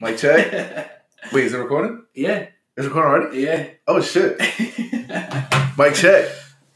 [0.00, 1.04] Mic check.
[1.32, 2.02] Wait, is it recording?
[2.14, 3.40] yeah, Is it recording already?
[3.42, 3.66] yeah.
[3.86, 4.38] Oh shit.
[5.78, 6.28] Mic check.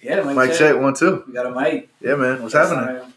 [0.02, 0.58] yeah, mic, Mic check.
[0.58, 0.80] check.
[0.80, 1.24] One two.
[1.26, 1.88] We got a mic.
[2.00, 2.42] Yeah, man.
[2.42, 3.12] What's That's happening?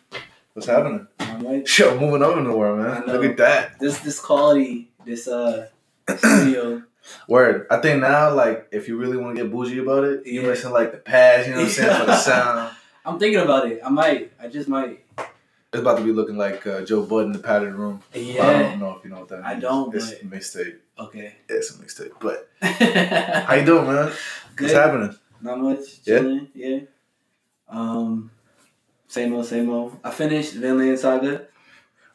[0.53, 1.07] What's happening?
[1.19, 1.79] Right.
[1.79, 3.03] Yo, moving up in the world, man.
[3.07, 3.79] Look at that.
[3.79, 5.67] This this quality, this uh
[6.17, 6.83] studio.
[7.27, 7.67] Word.
[7.69, 10.47] I think now, like, if you really want to get bougie about it, you Yeah.
[10.49, 11.47] missing like the pads.
[11.47, 12.75] You know what I'm saying for the sound.
[13.05, 13.81] I'm thinking about it.
[13.83, 14.31] I might.
[14.41, 15.02] I just might.
[15.73, 18.01] It's about to be looking like uh, Joe Budden, the padded room.
[18.13, 18.45] Yeah.
[18.47, 19.47] I don't know if you know what that means.
[19.47, 20.75] I don't, It's but- a mixtape.
[20.99, 21.35] Okay.
[21.49, 22.11] It's a mixtape.
[22.19, 22.47] But
[23.47, 24.11] how you doing, man?
[24.55, 24.65] Good.
[24.65, 25.17] What's happening?
[25.41, 25.79] Not much.
[26.05, 26.39] Yeah?
[26.53, 26.79] Yeah.
[27.67, 28.29] Um.
[29.07, 29.97] Same old, same old.
[30.03, 31.47] I finished Vinland Saga.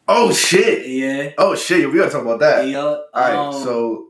[0.07, 0.87] Oh shit.
[0.87, 1.33] Yeah.
[1.37, 1.91] Oh shit.
[1.91, 2.67] We gotta talk about that.
[2.69, 2.81] Yeah.
[2.83, 3.35] All right.
[3.35, 4.07] um, so,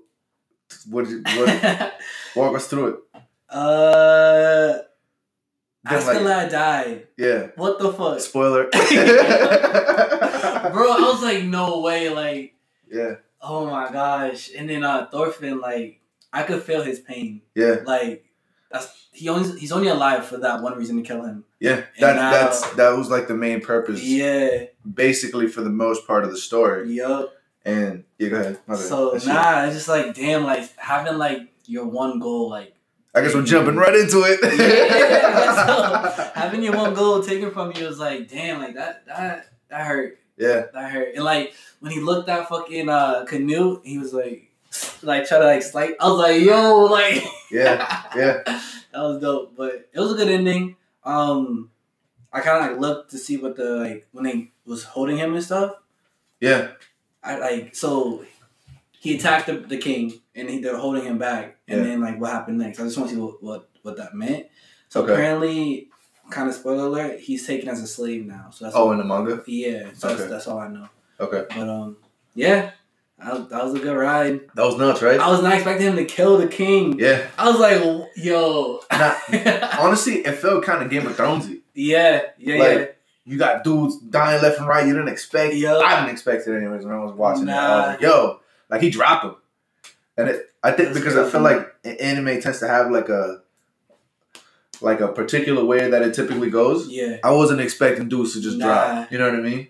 [0.90, 1.94] what did you what,
[2.36, 2.96] walk us through it?
[3.50, 4.78] uh,
[5.88, 7.06] Then, like- Askeladd died.
[7.16, 7.48] Yeah.
[7.56, 8.64] What the fuck, Spoiler.
[8.70, 8.80] bro?
[10.92, 12.54] I was like, no way, like.
[12.90, 13.16] yeah.
[13.40, 14.50] Oh my gosh!
[14.56, 16.00] And then uh, Thorfinn, like,
[16.32, 17.42] I could feel his pain.
[17.54, 17.76] Yeah.
[17.86, 18.24] Like,
[18.70, 21.44] that's he only he's only alive for that one reason to kill him.
[21.60, 21.84] Yeah.
[22.00, 24.64] That now- that's that was like the main purpose, Yeah.
[24.92, 26.92] basically for the most part of the story.
[26.92, 27.32] Yup.
[27.64, 28.58] And yeah, go ahead.
[28.66, 28.78] Bad.
[28.78, 32.74] So That's nah, it's just like damn, like having like your one goal, like
[33.18, 34.38] I guess we're jumping right into it.
[34.42, 39.86] Yeah, having your one goal taken from you was like damn, like that that that
[39.86, 40.66] hurt, yeah.
[40.72, 41.16] that hurt.
[41.16, 44.52] And like when he looked at fucking uh Canute, he was like
[45.02, 45.96] like try to like slight.
[45.98, 48.04] I was like yo, like Yeah.
[48.14, 48.42] Yeah.
[48.44, 48.62] that
[48.94, 49.56] was dope.
[49.56, 50.76] But it was a good ending.
[51.02, 51.70] Um,
[52.32, 55.34] I kind of like looked to see what the like when they was holding him
[55.34, 55.74] and stuff.
[56.40, 56.68] Yeah.
[57.24, 58.24] I like so
[59.08, 61.56] he attacked the, the king and he, they're holding him back.
[61.66, 61.84] And Yeah.
[61.84, 62.78] then like what happened next?
[62.80, 64.46] I just want to see what what, what that meant.
[64.88, 65.12] So Okay.
[65.12, 65.88] apparently,
[66.30, 68.50] kind of spoiler alert, he's taken as a slave now.
[68.50, 69.42] So that's Oh, in the manga.
[69.46, 69.90] yeah.
[69.94, 70.16] So Okay.
[70.18, 70.88] that's, that's all I know.
[71.20, 71.44] Okay.
[71.48, 71.96] But um,
[72.34, 72.70] yeah,
[73.18, 74.40] that, that was a good ride.
[74.54, 75.18] That was nuts, right?
[75.18, 76.98] I was not expecting him to kill the king.
[76.98, 77.26] Yeah.
[77.38, 77.80] I was like,
[78.16, 78.80] yo.
[78.92, 79.14] Nah,
[79.80, 81.60] honestly, it felt kind of Game of Thronesy.
[81.74, 84.86] yeah, yeah, Like, You got dudes dying left and right.
[84.86, 85.54] You didn't expect.
[85.54, 85.82] Yup.
[85.84, 87.52] I didn't expect it anyways when I was watching it.
[87.52, 88.40] I was like, yo,
[88.70, 89.34] like he dropped him.
[90.16, 93.42] And it, I think That's because I feel like anime tends to have like a
[94.80, 96.88] like a particular way that it typically goes.
[96.88, 97.18] yeah.
[97.24, 98.66] I wasn't expecting dudes to just Nah.
[98.66, 99.12] drop.
[99.12, 99.68] You know what I mean?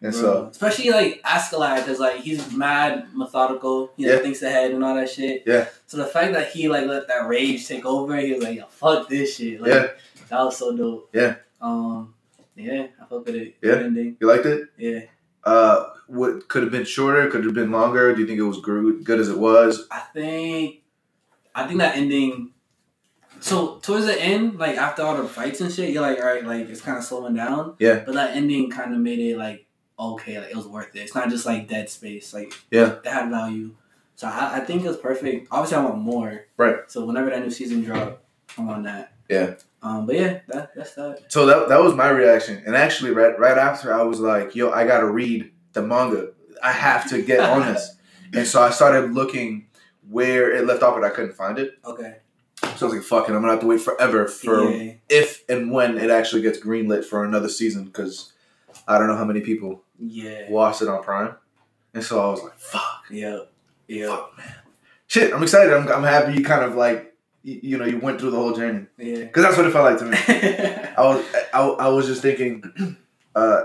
[0.00, 0.20] And Bro.
[0.20, 3.90] so especially like Askeladd, because like he's mad methodical.
[3.96, 4.22] He like, Yeah.
[4.22, 5.42] thinks ahead and all that shit.
[5.46, 5.66] Yeah.
[5.86, 8.66] So the fact that he like let that rage take over, he was like, Yo,
[8.66, 9.86] "Fuck this shit." Like, Yeah.
[10.28, 11.08] That was so dope.
[11.12, 11.36] Yeah.
[11.60, 12.14] Um.
[12.54, 13.54] Yeah, I fuck with it.
[13.62, 13.80] Yeah.
[13.86, 14.68] You liked it?
[14.76, 15.00] Yeah.
[15.44, 17.28] Uh, what could have been shorter?
[17.30, 18.14] Could have been longer?
[18.14, 19.86] Do you think it was good, as it was?
[19.90, 20.82] I think.
[21.54, 22.52] I think that ending.
[23.40, 26.44] So towards the end, like after all the fights and shit, you're like, all right,
[26.44, 27.76] like it's kind of slowing down.
[27.78, 28.02] Yeah.
[28.04, 29.66] But that ending kind of made it like
[29.98, 31.00] okay, like it was worth it.
[31.00, 32.32] It's not just like dead space.
[32.32, 32.96] Like Yeah.
[33.04, 33.74] it had value.
[34.16, 35.48] So I, I think it was perfect.
[35.50, 36.46] Obviously, I want more.
[36.56, 36.76] Right.
[36.88, 38.22] So whenever that new season drop,
[38.56, 39.12] I want that.
[39.28, 39.54] Yeah.
[39.82, 40.06] Um.
[40.06, 41.24] But yeah, that that's that.
[41.28, 42.62] So that that was my reaction.
[42.66, 46.30] And actually, right right after, I was like, "Yo, I gotta read the manga.
[46.62, 47.94] I have to get on this."
[48.34, 49.68] And so I started looking
[50.10, 51.78] where it left off, but I couldn't find it.
[51.82, 52.16] Okay.
[52.76, 54.92] So I was like, "Fuck it, I'm gonna have to wait forever for yeah.
[55.08, 58.32] if and when it actually gets greenlit for another season because
[58.86, 60.50] I don't know how many people Yeah.
[60.50, 61.36] watched it on Prime."
[61.94, 63.38] And so I was like, "Fuck, Yeah.
[63.86, 64.08] Yeah.
[64.08, 64.54] fuck, man,
[65.06, 65.72] shit." I'm excited.
[65.72, 66.34] I'm I'm happy.
[66.34, 67.07] You kind of like
[67.42, 69.20] you, know you went through the whole journey Yeah.
[69.24, 70.16] because that's what it felt like to me.
[70.96, 72.96] I was I, I was just thinking,
[73.34, 73.62] uh,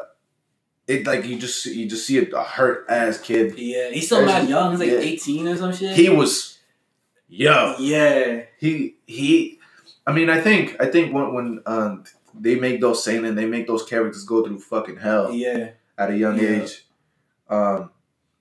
[0.88, 3.58] it like you just you just see a, a hurt ass kid.
[3.58, 3.90] yeah.
[3.90, 4.72] He's still mad young.
[4.72, 4.98] He's like Yeah.
[5.00, 5.96] 18 or some shit.
[5.96, 6.60] He was,
[7.28, 8.44] yo, Yeah.
[8.60, 9.60] he he.
[10.06, 12.04] I mean, I think I think when when um,
[12.34, 15.72] they make those scenes and they make those characters go through fucking hell Yeah.
[15.98, 16.62] at a young Yeah.
[16.64, 16.86] age.
[17.50, 17.92] Um,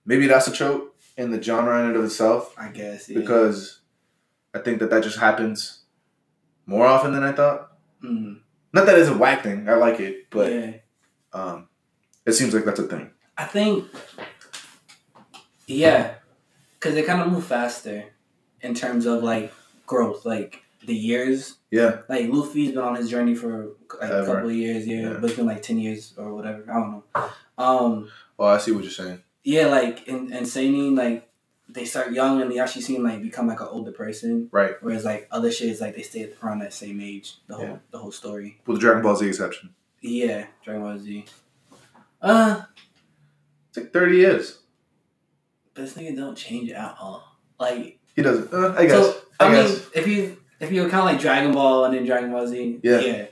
[0.04, 3.08] maybe that's a trope in the genre in and of itself I guess.
[3.08, 3.20] Yeah.
[3.20, 3.78] because
[4.54, 5.80] I think that that just happens
[6.66, 7.72] more often than I thought.
[8.02, 8.40] Mm.
[8.72, 9.68] Not that it's a whack thing.
[9.68, 10.72] I like it, but yeah.
[11.32, 11.68] um,
[12.26, 13.10] it seems like that's a thing.
[13.36, 13.86] I think.
[15.66, 16.14] Yeah,
[16.74, 18.04] because they kind of move faster
[18.60, 19.52] in terms of like
[19.86, 21.56] growth, like the years.
[21.70, 23.68] Yeah, Like Luffy's been on his journey for
[24.00, 25.12] like a couple of years, yeah, Yeah.
[25.14, 26.64] but it's been like ten years or whatever.
[26.70, 27.04] I don't know.
[27.56, 28.08] Um,
[28.38, 29.22] Oh, I see what you're saying.
[29.44, 31.28] yeah, like in in Seinen, like
[31.72, 34.48] they start young and they actually seem like become like an older person.
[34.52, 34.74] Right.
[34.80, 37.36] Whereas like other shit is like they stay around that same age.
[37.46, 37.76] The whole Yeah.
[37.90, 38.60] the whole story.
[38.66, 39.70] With the Dragon Ball Z exception.
[40.00, 41.24] Yeah, Dragon Ball Z.
[42.20, 42.62] Uh,
[43.68, 44.58] It's like 30 years.
[45.74, 47.38] but this nigga don't change at all.
[47.58, 48.52] Like He doesn't.
[48.52, 49.06] Uh, I guess.
[49.06, 52.04] So I, I, mean, if you if you kind of like Dragon Ball and then
[52.04, 53.00] Dragon Ball Z, Yeah.
[53.00, 53.26] yeah.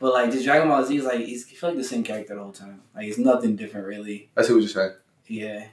[0.00, 2.34] But like this Dragon Ball Z is like he's he feel like the same character
[2.34, 2.82] the whole time.
[2.94, 4.30] Like it's nothing different really.
[4.36, 4.92] I see what you're saying.
[5.26, 5.66] Yeah.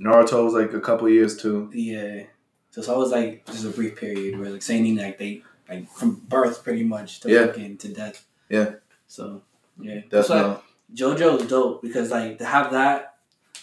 [0.00, 1.70] Naruto was like a couple years too.
[1.72, 2.24] Yeah.
[2.70, 6.16] So it's always like just a brief period where like saying like they like from
[6.28, 7.46] birth pretty much to Yeah.
[7.46, 8.26] fucking to death.
[8.48, 8.72] Yeah.
[9.06, 9.42] So
[9.80, 10.00] yeah.
[10.10, 10.64] That's why not.
[10.94, 13.14] JoJo's dope because like to have that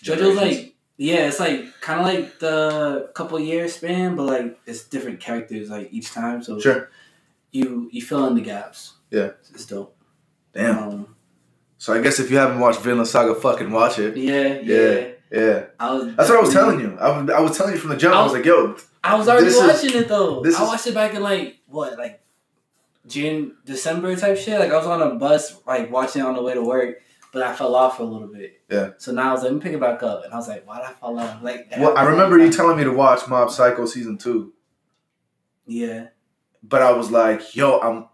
[0.04, 4.84] JoJo's like yeah, it's like kind of like the couple year span, but like it's
[4.86, 6.42] different characters like each time.
[6.44, 6.90] So Sure.
[7.52, 8.94] you you fill in the gaps.
[9.10, 9.32] Yeah.
[9.54, 9.96] it's dope.
[10.54, 10.78] Damn.
[10.78, 11.16] Um,
[11.78, 14.16] So I guess if you haven't watched Vinland Saga, fucking watch it.
[14.16, 14.92] yeah, yeah.
[14.92, 15.08] Yeah.
[15.32, 15.66] Yeah.
[15.80, 16.16] I was.
[16.16, 16.98] That's what I was telling you.
[17.00, 18.16] I was, I was telling you from the jump.
[18.16, 20.42] I was like, yo, I was already This is- watching it though.
[20.42, 22.22] this I is- watched it back in like what, like
[23.08, 24.60] June, December type shit.
[24.60, 26.98] Like I was on a bus, like watching it on the way to work,
[27.34, 28.62] but I fell off for a little bit.
[28.70, 28.92] Yeah.
[28.98, 30.68] So now I was like, let me pick it back up, and I was like,
[30.68, 31.42] why did I fall off?
[31.42, 34.54] Like, well, I remember you telling me to watch Mob Psycho season two,
[35.66, 36.08] Yeah.
[36.62, 38.08] but I was like, yo, I'm,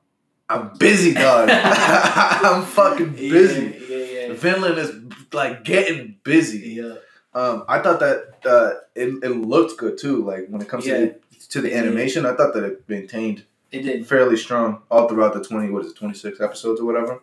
[0.49, 1.49] I'm busy, dog.
[1.51, 3.75] I'm fucking busy.
[3.89, 4.91] Yeah, yeah, Vinland is
[5.33, 6.69] like getting busy.
[6.81, 6.93] yeah.
[7.33, 10.24] Um, I thought that uh, it, it looked good too.
[10.24, 10.97] Like when it comes Yeah.
[10.97, 11.19] to the,
[11.50, 14.07] to the animation, I thought that it maintained It did.
[14.07, 17.21] fairly strong all throughout the twenty what is it twenty six episodes or whatever.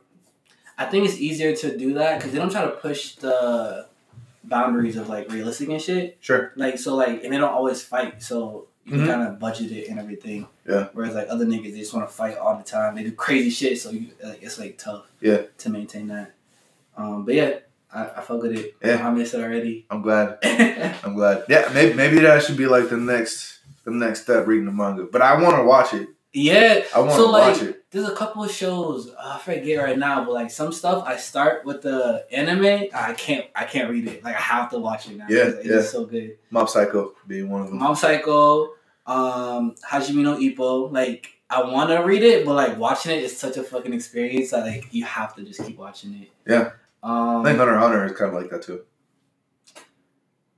[0.79, 3.87] I think it's easier to do that because they don't try to push the
[4.45, 6.19] boundaries of like realistic and shit.
[6.21, 6.53] Sure.
[6.56, 9.06] Like so, like and they don't always fight, so you can Mhm.
[9.06, 10.47] kind of budget it and everything.
[10.69, 10.89] Yeah.
[10.93, 12.95] Whereas like other niggas, they just want to fight all the time.
[12.95, 15.06] They do crazy shit, so you like it's like tough.
[15.21, 15.43] Yeah.
[15.59, 16.35] To maintain that.
[16.97, 17.59] Um, but yeah,
[17.94, 18.75] I, I fuck with it.
[18.82, 19.06] Yeah.
[19.06, 19.87] I missed it already.
[19.91, 20.38] I'm glad.
[21.05, 21.44] I'm glad.
[21.49, 25.05] Yeah, maybe maybe that should be like the next the next step reading the manga.
[25.05, 26.08] But I want to watch it.
[26.32, 26.82] Yeah.
[26.94, 27.85] I want to So, like, watch it.
[27.93, 31.64] there's a couple of shows I forget right now, but like some stuff I start
[31.64, 34.25] with the anime, I can't I can't read it.
[34.25, 35.26] Like I have to watch it now.
[35.29, 35.76] Yeah, because yeah.
[35.76, 36.37] It's so good.
[36.50, 37.79] Mob Psycho being one of them.
[37.79, 38.70] Mob Psycho,
[39.06, 40.91] um, Hajime no Ippo.
[40.93, 44.50] Like I want to read it, but like watching it is such a fucking experience
[44.50, 46.31] that like you have to just keep watching it.
[46.50, 46.70] Yeah.
[47.05, 48.83] Um, I think Hunter x Hunter is kind of like that too.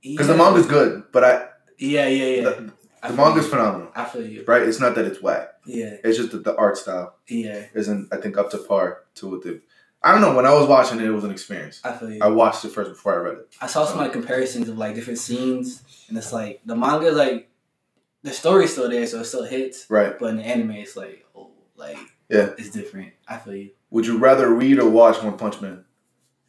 [0.01, 0.33] Because yeah.
[0.33, 1.47] the manga's good, but I
[1.77, 2.41] Yeah, yeah, yeah.
[2.43, 2.73] the,
[3.09, 3.51] the manga's you.
[3.51, 4.43] phenomenal, I feel you.
[4.47, 4.61] right?
[4.61, 5.49] It's not that it's whack.
[5.65, 7.65] Yeah, It's just that the art style yeah.
[7.73, 9.61] isn't, I think, up to par to what the.
[10.01, 10.33] I don't know.
[10.35, 11.81] When I was watching it, it was an experience.
[11.83, 12.19] I feel you.
[12.21, 13.55] I watched it first before I read it.
[13.59, 17.49] I saw some like comparisons of like different scenes, and it's like the manga like
[18.23, 19.87] the story's still there, so it still hits.
[19.89, 20.17] Right.
[20.17, 21.97] But in the anime, it's like oh, like
[22.29, 22.51] Yeah.
[22.57, 23.13] it's different.
[23.27, 23.71] I feel you.
[23.89, 25.83] Would you rather read or watch One Punch Man?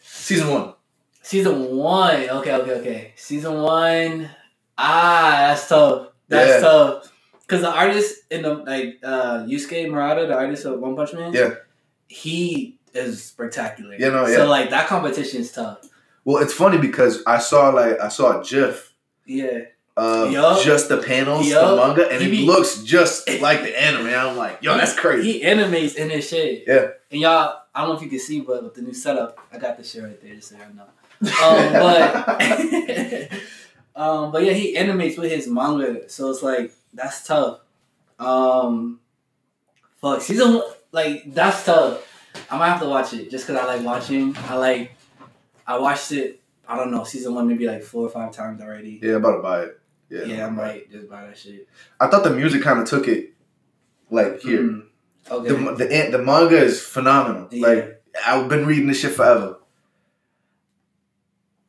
[0.00, 0.74] Season one.
[1.22, 2.28] Season one.
[2.30, 3.12] Okay, okay, okay.
[3.16, 4.30] Season one.
[4.76, 6.08] Ah, that's tough.
[6.28, 6.60] That's Yeah.
[6.60, 7.12] tough.
[7.46, 11.32] Cause the artist in the like uh Yusuke Murata, the artist of One Punch Man,
[11.32, 11.54] Yeah.
[12.08, 13.94] he is spectacular.
[13.98, 14.36] Yeah, know, yeah.
[14.36, 15.78] So like that competition is tough.
[16.24, 18.92] Well, it's funny because I saw like I saw a GIF
[19.24, 19.60] Yeah.
[19.96, 20.62] Uh, Yup.
[20.62, 21.70] just the panels, Yup.
[21.70, 24.06] the manga, and He it be- looks just like the anime.
[24.06, 25.32] I'm like, yo, that's crazy.
[25.32, 26.64] He animates in his shit.
[26.68, 26.88] Yeah.
[27.10, 29.58] And y'all, I don't know if you can see, but with the new setup, I
[29.58, 30.82] got the shit right there, just so y'all know.
[31.22, 33.32] Um, but
[33.94, 37.60] um, but yeah, he animates with his manga, so it's like that's tough.
[38.18, 38.98] Um,
[40.00, 40.60] fuck season
[40.90, 42.04] like that's tough.
[42.50, 44.36] I might have to watch it just because I like watching.
[44.48, 44.92] I like,
[45.64, 46.40] I watched it.
[46.66, 48.98] I don't know season one maybe like four or five times already.
[49.00, 49.80] yeah, I'm about to buy it.
[50.10, 50.74] Yeah, Yeah, I I'm about to buy it.
[50.74, 51.68] might just buy that shit.
[52.00, 53.34] I thought the music kind of took it,
[54.10, 54.62] like here.
[54.62, 54.87] Mm,
[55.30, 55.48] okay.
[55.48, 57.48] The the the manga is phenomenal.
[57.50, 57.66] Yeah.
[57.66, 59.58] Like I've been reading this shit forever.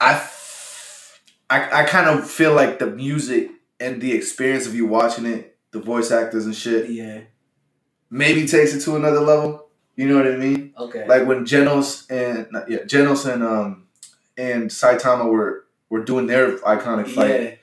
[0.02, 4.86] I, f- I, I kind of feel like the music and the experience of you
[4.86, 7.22] watching it, the voice actors and shit, yeah.
[8.10, 9.68] maybe takes it to another level.
[9.96, 10.74] You know what I mean?
[10.78, 11.06] Okay.
[11.06, 13.88] Like when Genos and yeah, Genos and um
[14.38, 17.42] and Saitama were were doing their iconic fight.
[17.42, 17.56] yeah.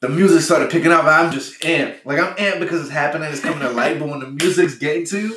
[0.00, 1.04] The music started picking up.
[1.04, 2.04] I'm just amped.
[2.04, 3.30] Like I'm amped because it's happening.
[3.30, 3.98] It's coming to light.
[3.98, 5.36] But when the music's getting to, you,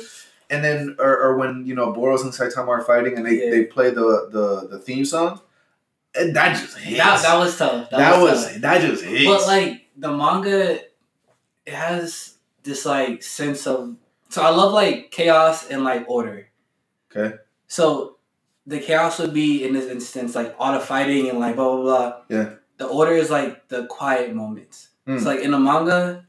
[0.50, 3.50] and then or, or when you know Boros and Saitama are fighting and they, Yeah.
[3.50, 5.40] they play the, the the theme song,
[6.14, 6.98] and that just hits.
[6.98, 7.88] That, that was tough.
[7.90, 9.24] That, that was, was that just hits.
[9.24, 10.80] But like the manga,
[11.66, 13.96] it has this like sense of.
[14.28, 16.48] So I love like chaos and like order.
[17.10, 17.36] Okay.
[17.66, 18.18] So
[18.66, 21.82] the chaos would be in this instance like all the fighting and like blah blah
[21.82, 22.16] blah.
[22.28, 22.50] Yeah.
[22.80, 24.88] The order is like the quiet moments.
[25.06, 25.16] Mm.
[25.16, 26.24] It's like in the manga,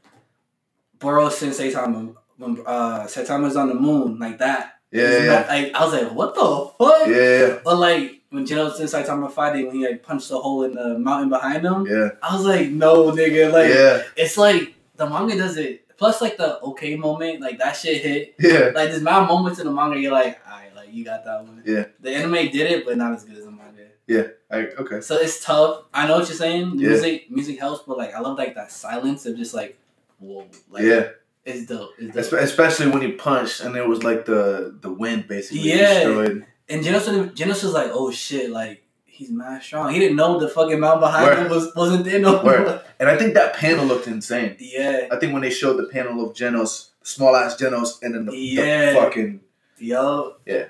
[1.00, 4.74] and Saitama when uh Saitama's on the moon like that.
[4.90, 7.08] yeah, yeah, not- like I was like, what the fuck?
[7.08, 10.64] yeah, yeah, But like when Genos and Saitama fighting, when he like punched the hole
[10.64, 13.50] in the mountain behind him, yeah, I was like, no, nigga.
[13.52, 15.78] Like yeah, it's like the manga does it.
[15.96, 18.34] Plus, like the okay moment, like that shit hit.
[18.38, 18.72] yeah.
[18.74, 21.62] Like there's mad moments in the manga, you're like, alright, like you got that one.
[21.64, 21.84] Yeah.
[22.00, 23.86] The anime did it, but not as good as the manga.
[24.08, 25.00] I, okay.
[25.00, 25.84] So it's tough.
[25.94, 26.78] I know what you're saying.
[26.78, 26.88] Yeah.
[26.90, 29.78] Music, music helps, but like I love like that silence of just like,
[30.18, 31.08] whoa, like yeah.
[31.44, 31.90] it's dope.
[31.98, 32.40] It's Espe- dope.
[32.40, 36.04] Especially when he punched and it was like the the wind basically Yeah.
[36.04, 36.46] destroyed.
[36.68, 39.92] And Genos, Genos was like, oh shit, like he's mad strong.
[39.92, 41.38] He didn't know the fucking mountain behind Word.
[41.38, 42.82] him was wasn't there no more.
[43.00, 44.56] And I think that panel looked insane.
[44.58, 48.26] Yeah, I think when they showed the panel of Genos, small ass Genos, and then
[48.26, 48.92] the, Yeah.
[48.92, 49.40] the fucking
[49.78, 50.36] yo.
[50.44, 50.66] Yeah.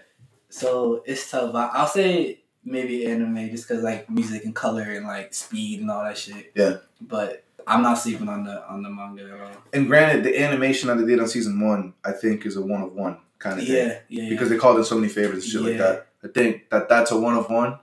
[0.49, 1.55] So it's tough.
[1.55, 6.05] I'll say maybe anime just because like music and color and like speed and all
[6.05, 6.53] that shit.
[6.55, 6.77] Yeah.
[7.01, 9.63] But I'm not sleeping on the on the manga at all.
[9.73, 12.83] and granted the animation that they did on season one, I think is a one
[12.83, 13.77] of one kind of thing.
[13.77, 14.29] Yeah, yeah, yeah.
[14.31, 16.09] Because they called in so many favorites and shit like that.
[16.25, 17.79] I think that that's a one of one.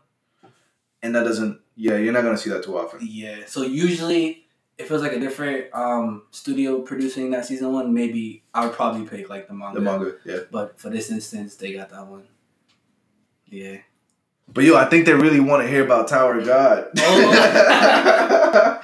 [1.01, 2.99] And that doesn't yeah, you're not gonna see that too often.
[3.01, 3.45] Yeah.
[3.47, 4.45] So usually,
[4.77, 8.75] if it was like a different um studio producing that season one, maybe I would
[8.75, 9.79] probably pick like the manga.
[9.79, 10.39] The manga, yeah.
[10.51, 12.23] But for this instance, they got that one.
[13.45, 13.77] Yeah.
[14.53, 16.87] But yo, I think they really want to hear about Tower of God.
[16.97, 17.31] Oh.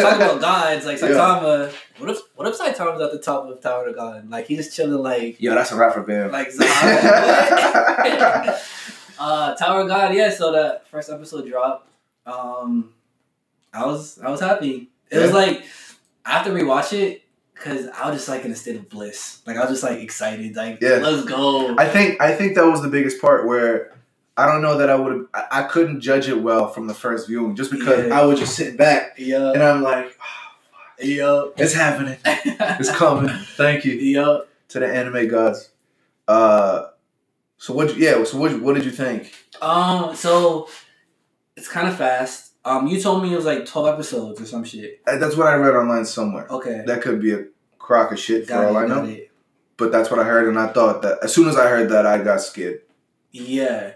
[0.00, 1.08] Talk about gods like Yeah.
[1.08, 1.72] Saitama.
[1.98, 4.30] What if what if Saitama's at the top of Tower of God?
[4.30, 6.30] Like he's just chilling like Yo, that's a rap for Bam.
[6.32, 6.48] like
[9.18, 10.14] uh, Tower of God.
[10.14, 10.30] Yeah.
[10.30, 11.88] So the first episode dropped.
[12.26, 12.92] Um,
[13.72, 14.88] I was I was happy.
[15.10, 15.64] It was like
[16.24, 17.22] I have to rewatch it
[17.54, 19.42] because I was just like in a state of bliss.
[19.46, 20.56] Like I was just like excited.
[20.56, 20.96] Like Yeah.
[21.02, 21.76] let's go.
[21.76, 23.92] I think I think that was the biggest part where
[24.40, 26.94] I don't know that I would have I, I couldn't judge it well from the
[26.94, 28.18] first viewing just because Yeah.
[28.20, 29.52] I was just sitting back yeah.
[29.52, 30.16] and I'm like,
[30.98, 31.46] Yeah.
[31.56, 32.18] it's happening.
[32.80, 33.28] It's coming.
[33.56, 34.38] Thank you yeah.
[34.68, 35.70] to the anime gods.
[36.28, 36.86] Uh
[37.58, 39.34] so what yeah, so what what did you think?
[39.60, 40.14] Um.
[40.16, 40.68] So
[41.56, 42.52] it's kind of fast.
[42.64, 42.86] Um.
[42.86, 45.00] You told me it was like twelve episodes or some shit.
[45.06, 46.46] Uh, That's what I read online somewhere.
[46.48, 46.82] Okay.
[46.86, 47.44] That could be a
[47.78, 49.04] crock of shit for Got all it, I know.
[49.04, 49.30] it.
[49.76, 52.06] But that's what I heard and I thought that as soon as I heard that
[52.06, 52.80] I got scared.
[53.32, 53.92] Yeah.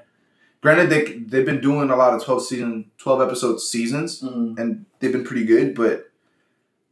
[0.64, 4.86] Granted they they've been doing a lot of 12 season 12 episode seasons Mm, and
[4.98, 6.10] they've been pretty good, but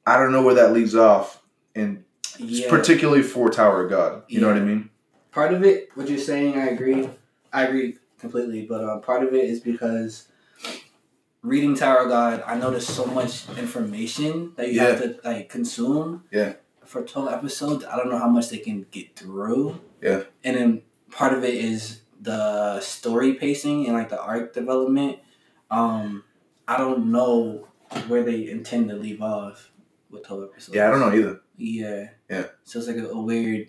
[0.06, 1.42] I don't know where that leaves off,
[1.74, 2.04] and
[2.38, 2.68] yeah.
[2.68, 4.24] particularly for Tower of God.
[4.28, 4.90] You know what I mean?
[5.32, 7.08] part of it, what you're saying, I agree.
[7.52, 8.66] I agree completely.
[8.66, 10.28] But uh, part of it is because
[11.42, 15.48] reading Tower of God, I know there's so much information that you have to like
[15.48, 16.24] consume.
[16.30, 16.54] Yeah.
[16.84, 19.80] For twelve episodes, I don't know how much they can get through.
[20.02, 20.24] Yeah.
[20.44, 25.18] And then part of it is the story pacing and like the arc development.
[25.70, 26.22] Um,
[26.68, 27.68] I don't know
[28.08, 29.70] where they intend to leave off
[30.10, 30.74] with twelve episodes.
[30.76, 31.40] Yeah, I don't know either.
[31.56, 32.08] Yeah.
[32.30, 32.44] Yeah.
[32.64, 33.68] So it's like a, a weird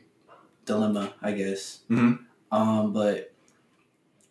[0.65, 1.79] dilemma, I guess.
[1.89, 2.19] Mhm.
[2.51, 3.33] Um, but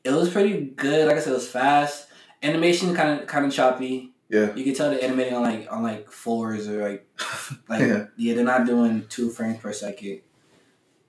[0.05, 1.09] it was pretty good.
[1.09, 2.09] Like I said, it was fast.
[2.43, 4.11] Animation kind of kind of choppy.
[4.29, 7.07] Yeah, You can tell they're animating on like on like fours or like
[7.69, 8.07] like Yeah.
[8.17, 8.35] yeah.
[8.35, 10.21] they're not doing two frames per second.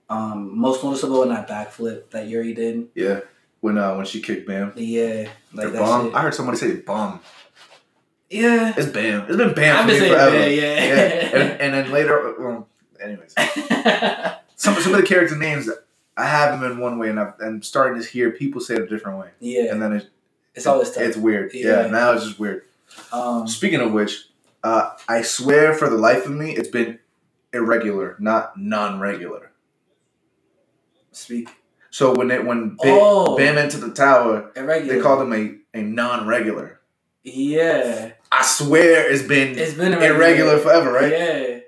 [0.10, 2.90] Um, most noticeable in that backflip that Yuri did.
[2.96, 3.22] yeah.
[3.62, 6.08] When uh when she kicked Bam, Yeah, like that bomb.
[6.08, 6.16] shit.
[6.16, 7.22] I heard somebody say bomb.
[8.30, 9.26] Yeah, It's Bam.
[9.28, 10.36] It's been Bam I've for me forever.
[10.38, 11.38] yeah, Yeah, yeah.
[11.40, 12.68] and, and then later, well,
[13.02, 13.34] anyways,
[14.56, 15.70] some some of the character names
[16.18, 18.82] I have them in one way, and I've, I'm starting to hear people say it
[18.82, 20.08] a different way, yeah, and then it's
[20.56, 21.04] it's always tough.
[21.04, 21.52] it's weird.
[21.54, 21.84] Yeah.
[21.84, 21.88] Yeah.
[21.88, 22.64] now it's just weird.
[23.14, 24.26] um, Speaking of which,
[24.64, 27.00] uh, I swear for the life of me, it's been
[27.54, 29.52] irregular, not non-regular.
[31.16, 31.50] Speak
[31.90, 33.38] So when it when Oh.
[33.38, 34.96] Bam entered the tower, irregular.
[34.96, 36.80] they called him a, a non-regular.
[37.24, 41.12] Yeah, I swear it's been it's been irregular forever, right?
[41.12, 41.60] Yeah.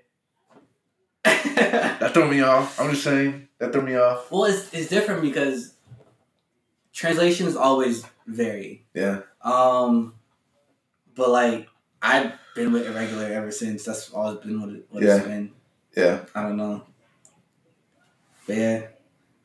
[1.99, 2.77] That threw me off.
[2.79, 4.29] I'm just saying that threw me off.
[4.31, 5.73] well, it's it's different because
[6.93, 8.85] translations always vary.
[8.93, 10.15] Yeah, Um,
[11.15, 11.67] but like
[12.01, 13.83] I've been with irregular ever since.
[13.85, 15.15] That's always been what, it, what Yeah.
[15.17, 15.51] it's been.
[15.95, 16.19] yeah.
[16.35, 16.83] I don't know.
[18.45, 18.81] But yeah,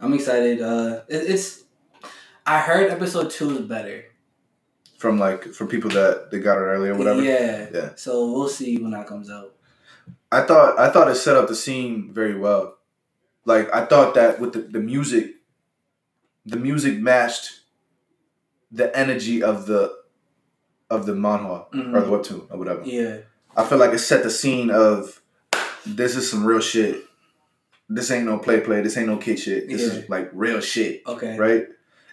[0.00, 0.61] I'm excited.
[0.61, 1.64] Uh, it, it's.
[2.47, 4.04] I heard episode two is better.
[4.99, 7.23] From like from people that they got it earlier, whatever.
[7.23, 7.69] Yeah.
[7.73, 7.90] Yeah.
[7.97, 9.54] So we'll see when that comes out.
[10.33, 12.76] I thought I thought it set up the scene very well.
[13.45, 15.37] Like I thought that with the, the music,
[16.45, 17.61] the music matched
[18.71, 19.95] the energy of the
[20.90, 21.95] of the manhwa Mhm.
[21.97, 22.83] or the webtoon or whatever.
[22.85, 23.19] Yeah.
[23.57, 25.21] I feel like it set the scene of
[25.87, 27.04] this is some real shit.
[27.93, 28.81] This ain't no play play.
[28.83, 29.69] This ain't no kid shit.
[29.69, 29.99] This Yeah.
[30.01, 31.37] is like real shit, Okay.
[31.37, 31.67] right?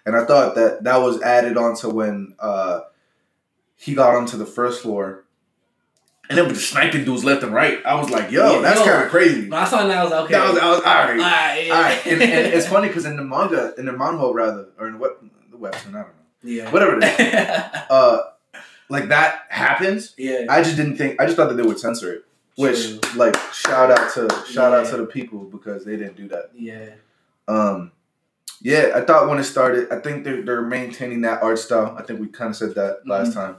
[0.05, 2.79] And I thought that that was added on to when uh,
[3.75, 5.23] he got onto the first floor,
[6.29, 7.79] and then with the sniping dudes left and right.
[7.85, 9.49] I was like, yo, Yeah, that's kind of crazy.
[9.49, 10.33] When I saw that, I was like, okay.
[10.33, 11.09] That was, I was all right.
[11.11, 11.73] Alright, yeah.
[11.75, 14.87] All right, and, and it's funny because in the manga, in the manhwa rather, or
[14.87, 15.11] in the, web,
[15.51, 16.09] the webtoon, I don't know,
[16.43, 16.71] Yeah.
[16.71, 17.19] whatever it is,
[17.89, 18.17] uh,
[18.89, 20.13] like that happens.
[20.17, 20.45] yeah.
[20.49, 21.21] I just didn't think.
[21.21, 22.25] I just thought that they would censor it.
[22.57, 22.99] Which, True.
[23.15, 26.49] like, shout out to shout out to the people because they didn't do that.
[26.55, 26.89] Yeah.
[27.47, 27.91] Um,
[28.61, 31.95] yeah, I thought when it started, I think they're they're maintaining that art style.
[31.97, 33.39] I think we kind of said that last Mm-hmm.
[33.39, 33.55] time.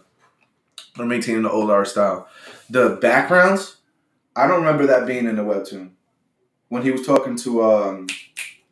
[0.97, 2.29] They're maintaining the old art style.
[2.71, 3.77] The backgrounds,
[4.35, 5.91] I don't remember that being in the webtoon.
[6.69, 8.09] When he was talking to um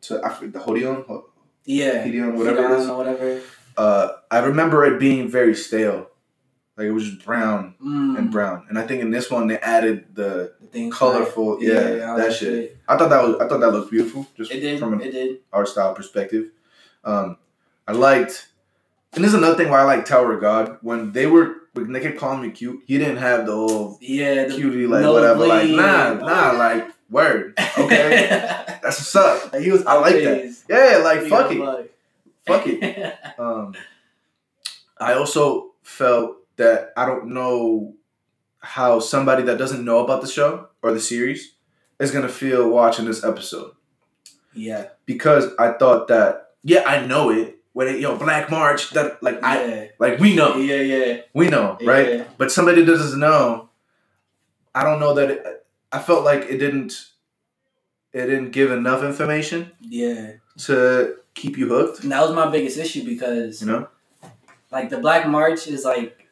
[0.01, 1.23] to I forget, the Hodion,
[1.65, 2.03] Yeah.
[2.05, 2.87] Hideon, whatever it is.
[2.89, 3.41] whatever.
[3.77, 6.09] uh, I remember it being very stale.
[6.77, 8.65] Like it was just brown Mm, and brown.
[8.69, 12.33] And I think in this one they added the the thing colorful, yeah, all that
[12.33, 12.77] shit.
[12.87, 14.79] I thought that was I thought that looked beautiful, just It did.
[14.79, 16.51] from an It art style perspective.
[17.03, 17.37] Um,
[17.87, 18.49] I liked,
[19.13, 20.77] and this is another thing why I like Tower of God.
[20.81, 24.45] When they were when they kept calling me cute, he didn't have the old Yeah.
[24.45, 25.47] The, cutie like no whatever.
[25.47, 27.53] Like nah, nah, like word.
[27.77, 28.27] Okay,
[28.83, 29.53] that's what's up.
[29.53, 29.83] like he was.
[29.85, 30.55] I like that.
[30.69, 31.89] Yeah, like fuck it, bugged.
[32.45, 33.15] fuck it.
[33.39, 33.73] Um,
[34.99, 37.95] I also felt that I don't know
[38.59, 41.55] how somebody that doesn't know about the show or the series
[41.99, 43.71] is gonna feel watching this episode
[44.53, 44.87] yeah.
[45.05, 49.39] because I thought that yeah I know it when it, yo Black March that like
[49.43, 50.81] I like we know Yeah.
[50.81, 51.21] Yeah.
[51.33, 53.69] we know right but somebody that doesn't know
[54.75, 57.07] I don't know that it, I felt like it didn't
[58.13, 60.33] it didn't give enough information Yeah.
[60.65, 63.87] to keep you hooked And that was my biggest issue because you know
[64.71, 66.26] like the Black March is like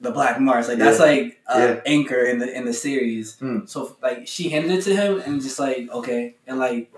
[0.00, 0.68] the Black Mars.
[0.68, 1.04] Like that's Yeah.
[1.06, 1.80] like a Yeah.
[1.86, 3.36] anchor in the in the series.
[3.38, 3.66] Hmm.
[3.66, 6.92] So like she handed it to him and just like okay and like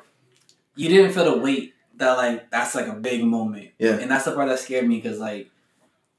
[0.77, 3.71] you didn't feel the weight that like that's like a big moment.
[3.79, 3.99] Yeah.
[3.99, 5.51] And that's the part that scared me because like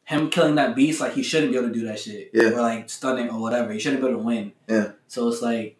[0.05, 2.31] him killing that beast like he shouldn't be able to do that shit.
[2.33, 2.49] Yeah.
[2.49, 3.71] Or like stunning or whatever.
[3.71, 4.51] He shouldn't be able to win.
[4.67, 4.91] Yeah.
[5.07, 5.77] So it's like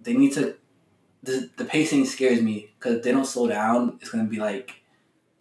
[0.00, 0.56] they need to.
[1.24, 4.81] The, the pacing scares me because if they don't slow down, it's gonna be like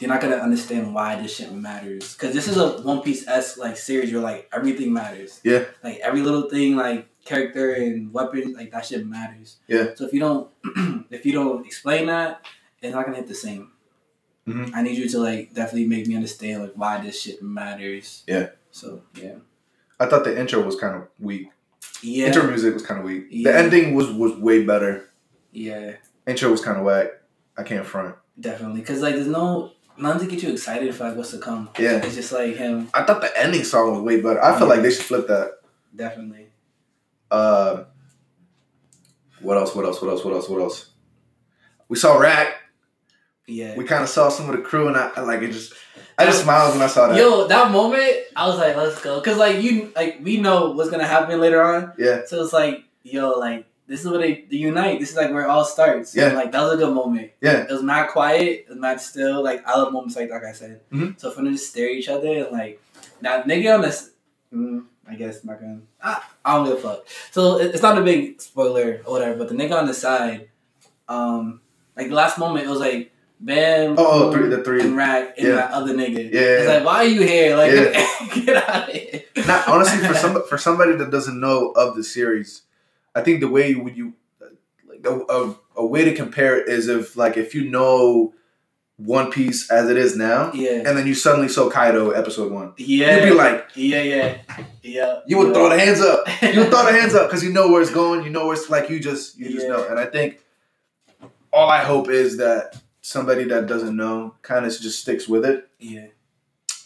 [0.01, 2.15] they're not gonna understand why this shit matters.
[2.15, 5.39] Because this is a One Piece s like series where like everything matters.
[5.43, 5.65] Yeah.
[5.83, 9.57] Like every little thing, like character and weapon, like that shit matters.
[9.67, 9.93] Yeah.
[9.95, 10.49] So if you don't,
[11.11, 12.43] if you don't explain that,
[12.81, 13.69] it's not gonna hit the same.
[14.47, 14.71] Mhm.
[14.73, 18.23] I need you to like definitely make me understand like why this shit matters.
[18.27, 18.47] Yeah.
[18.71, 19.35] So yeah.
[19.99, 21.49] I thought the intro was kind of weak
[22.01, 22.27] Yeah.
[22.27, 23.51] intro music was kind of weak Yeah.
[23.51, 25.05] the ending was was way better
[25.51, 25.97] yeah.
[26.25, 27.21] intro was kind of whack
[27.55, 31.15] I can't front Definitely, because like there's no nothing to get you excited for like
[31.17, 31.69] what's to come.
[31.79, 32.89] yeah It's just like him.
[32.93, 35.51] I thought the ending song was way better I feel like they should flip that
[35.95, 36.47] Definitely.
[37.29, 37.83] Uh,
[39.41, 39.75] what else?
[39.75, 40.01] What else?
[40.01, 40.23] What else?
[40.23, 40.49] What else?
[40.49, 40.89] What else?
[41.87, 42.55] We saw Rack.
[43.47, 43.75] Yeah.
[43.75, 45.51] We kind of saw some of the crew, and I, I like it.
[45.51, 45.73] Just
[46.17, 47.17] I just smiled when I saw that.
[47.17, 50.89] Yo, that moment, I was like, let's go, cause like you, like we know what's
[50.89, 51.93] gonna happen later on.
[51.97, 52.21] Yeah.
[52.25, 54.99] So it's like, yo, like this is where they, they unite.
[54.99, 56.15] This is like where it all starts.
[56.15, 56.27] Yeah.
[56.27, 57.31] And, like that was a good moment.
[57.41, 57.63] Yeah.
[57.63, 58.65] It was not quiet.
[58.65, 59.43] It was not still.
[59.43, 60.81] Like I love moments like like I said.
[60.91, 61.19] Mhm.
[61.19, 62.81] So for them to just stare at each other and like
[63.21, 64.09] now nigga on this.
[64.53, 65.81] Mm, I guess not gonna.
[66.01, 67.07] I, I don't give a fuck.
[67.31, 69.37] So it, it's not a big spoiler or whatever.
[69.37, 70.49] But the nigga on the side,
[71.07, 71.61] um,
[71.97, 73.09] like the last moment, it was like.
[73.43, 74.81] Bam, Oh, oh, boom, three- the three.
[74.81, 75.55] and Rack, and Yeah.
[75.55, 76.31] that other nigga.
[76.31, 76.41] Yeah.
[76.41, 77.57] It's like, why are you here?
[77.57, 78.27] Like, Yeah.
[78.45, 79.23] get out of here.
[79.47, 82.61] Not honestly for some for somebody that doesn't know of the series,
[83.15, 84.13] I think the way would you
[84.87, 88.33] like a, a, a way to compare it is if like if you know
[88.97, 90.83] One Piece as it is now, Yeah.
[90.85, 93.17] and then you suddenly saw Kaido episode one, Yeah.
[93.17, 94.37] you'd be like, yeah, yeah.
[94.83, 95.19] Yeah.
[95.27, 95.53] you would yeah.
[95.53, 96.27] throw the hands up.
[96.41, 98.23] you would throw the hands up because you know where it's going.
[98.23, 99.73] You know where it's like you just you just Yeah.
[99.73, 99.87] know.
[99.87, 100.39] And I think
[101.51, 105.67] all I hope is that somebody that doesn't know kind of just sticks with it
[105.79, 106.07] Yeah.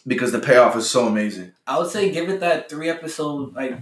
[0.07, 1.51] because the payoff is so amazing.
[1.67, 3.77] I would say give it that three episode like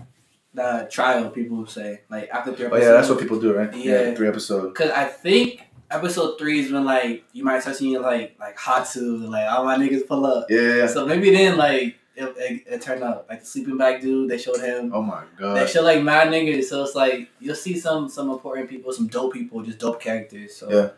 [0.53, 1.29] the trial.
[1.29, 2.85] People say like after three Oh episodes.
[2.85, 3.73] yeah, that's what people do, right?
[3.75, 4.13] Yeah.
[4.13, 4.67] three episodes.
[4.67, 5.61] Because I think
[5.91, 9.63] episode three is when like you might start seeing like like Hatsu and like all
[9.65, 10.47] my niggas pull up.
[10.49, 10.87] Yeah, yeah, yeah.
[10.87, 14.29] So maybe then like it, it, it turned up like the sleeping bag dude.
[14.29, 14.91] They showed him.
[14.93, 15.55] Oh my god.
[15.55, 15.69] They god.
[15.69, 19.33] show like mad niggas, so it's like you'll see some some important people, some dope
[19.33, 20.55] people, just dope characters.
[20.55, 20.89] So Yeah.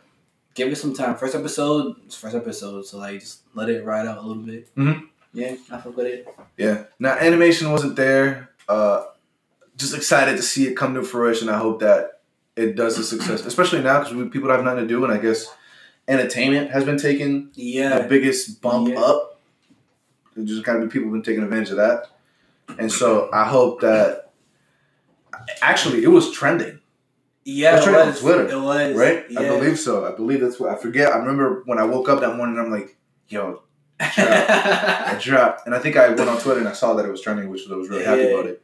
[0.54, 1.16] give it some time.
[1.16, 4.74] First episode, it's first episode, so like just let it ride out a little bit.
[4.76, 5.08] Mhm.
[5.34, 6.28] Yeah, I fuck with it.
[6.58, 6.84] Yeah.
[7.00, 8.50] Now animation wasn't there.
[8.68, 9.04] Uh,
[9.78, 11.50] just excited to see it come to fruition.
[11.50, 12.22] I hope that
[12.56, 15.48] it does a success, especially now because people have nothing to do, and I guess
[16.08, 19.00] entertainment has been taking the biggest bump Yeah.
[19.02, 19.42] up.
[20.36, 22.08] There's just gotta be people have been taking advantage of that.
[22.78, 24.32] And so I hope that
[25.62, 26.80] actually it was trending,
[27.44, 28.20] yeah, it trending on was.
[28.20, 29.26] Twitter, It was right?
[29.30, 29.40] Yeah.
[29.42, 30.06] I believe so.
[30.06, 31.12] I believe that's what I forget.
[31.14, 32.98] I remember when I woke up that morning I'm like,
[33.30, 33.62] yo,
[34.00, 35.62] I dropped.
[35.66, 37.70] And I think I went on Twitter and I saw that it was trending, which
[37.70, 38.28] I was really happy Yeah.
[38.28, 38.62] about it.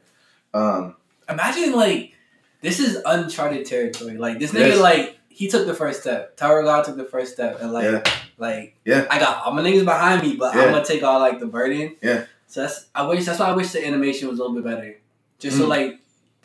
[0.54, 0.96] Um
[1.32, 2.14] Imagine like
[2.62, 4.18] this is uncharted territory.
[4.18, 4.80] Like this nigga, Yes.
[4.80, 6.36] like he took the first step.
[6.38, 8.04] Tower God took the first step, and like, Yeah.
[8.38, 9.08] like, Yeah.
[9.10, 10.64] I got all my niggas behind me, but Yeah.
[10.64, 11.96] I'm gonna take all like the burden.
[12.02, 12.26] Yeah.
[12.48, 14.98] So that's I wish that's why I wish the animation was a little bit better,
[15.40, 15.70] just so Mm.
[15.70, 16.00] like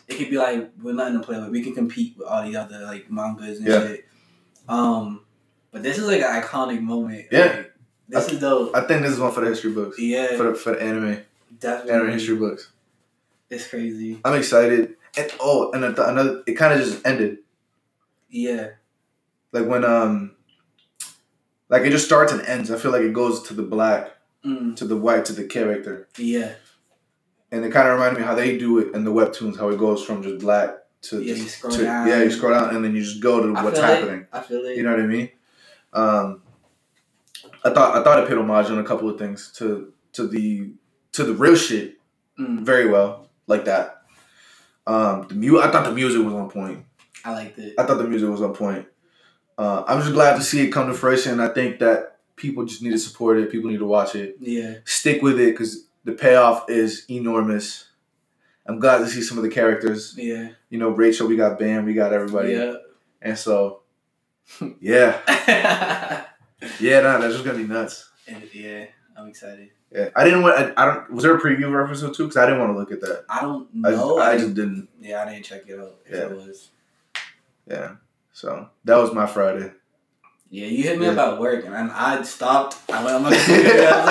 [0.08, 1.50] it could be like we're not nothing to play with.
[1.50, 3.86] We can compete with all these other like mangas and Yeah.
[3.86, 4.04] shit.
[4.68, 5.20] Um,
[5.72, 7.26] but this is like an iconic moment.
[7.30, 7.44] Yeah.
[7.44, 7.72] Like,
[8.08, 8.74] this is dope.
[8.74, 9.98] I think this is one for the history books.
[9.98, 11.18] yeah, For the for the anime.
[11.58, 11.92] definitely.
[11.92, 12.70] Anime history books.
[13.50, 14.20] It's crazy.
[14.24, 14.96] I'm excited.
[15.16, 17.38] And oh, and th- another it kinda just ended.
[18.28, 18.70] Yeah.
[19.52, 20.32] Like when um
[21.68, 22.70] like it just starts and ends.
[22.70, 24.12] I feel like it goes to the black
[24.44, 26.52] Mm, to the white to the character, yeah,
[27.50, 29.76] and it kind of reminded me how they do it in the webtoons, how it
[29.78, 30.70] goes from just black
[31.02, 32.06] to Yeah, just, you scroll to- down.
[32.06, 34.20] yeah, you scroll down, and then you just go to I what's happening.
[34.20, 34.28] It.
[34.32, 34.76] I feel it.
[34.76, 35.30] You know what I mean?
[35.92, 36.42] Um,
[37.64, 40.70] I thought I thought it paid homage on a couple of things to to the
[41.12, 41.98] to the real shit
[42.38, 44.02] Mm, very well, like that.
[44.86, 46.84] Um, the mu- I thought the music was on point.
[47.24, 47.74] I liked it.
[47.78, 48.86] I thought the music was on point.
[49.58, 51.40] Uh, I'm just glad to see it come to fruition.
[51.40, 53.50] I think that people just need to support it.
[53.50, 54.36] People need to watch it.
[54.40, 57.88] Yeah, Stick with it because the payoff is enormous.
[58.66, 60.14] I'm glad to see some of the characters.
[60.16, 62.74] yeah, You know, Rachel, we got Bam, we got everybody, yeah.
[63.22, 63.80] and so
[64.80, 65.20] yeah,
[66.80, 68.08] yeah, nah, that's just gonna be nuts.
[68.28, 69.70] And, yeah, I'm excited.
[69.92, 70.58] Yeah, I didn't want.
[70.76, 71.10] I, I don't.
[71.12, 72.24] Was there a preview of episode two?
[72.24, 73.24] Because I didn't want to look at that.
[73.28, 74.18] I don't I, know.
[74.18, 74.88] I I, just didn't.
[75.00, 75.96] yeah, I didn't check it out.
[76.10, 76.16] Yeah.
[76.22, 76.70] it was.
[77.68, 77.92] Yeah.
[78.32, 79.72] So that was my Friday.
[80.50, 81.12] Yeah, you hit me Yeah.
[81.12, 82.76] up at work, and I stopped.
[82.90, 83.88] I went on my computer.
[83.88, 84.06] I was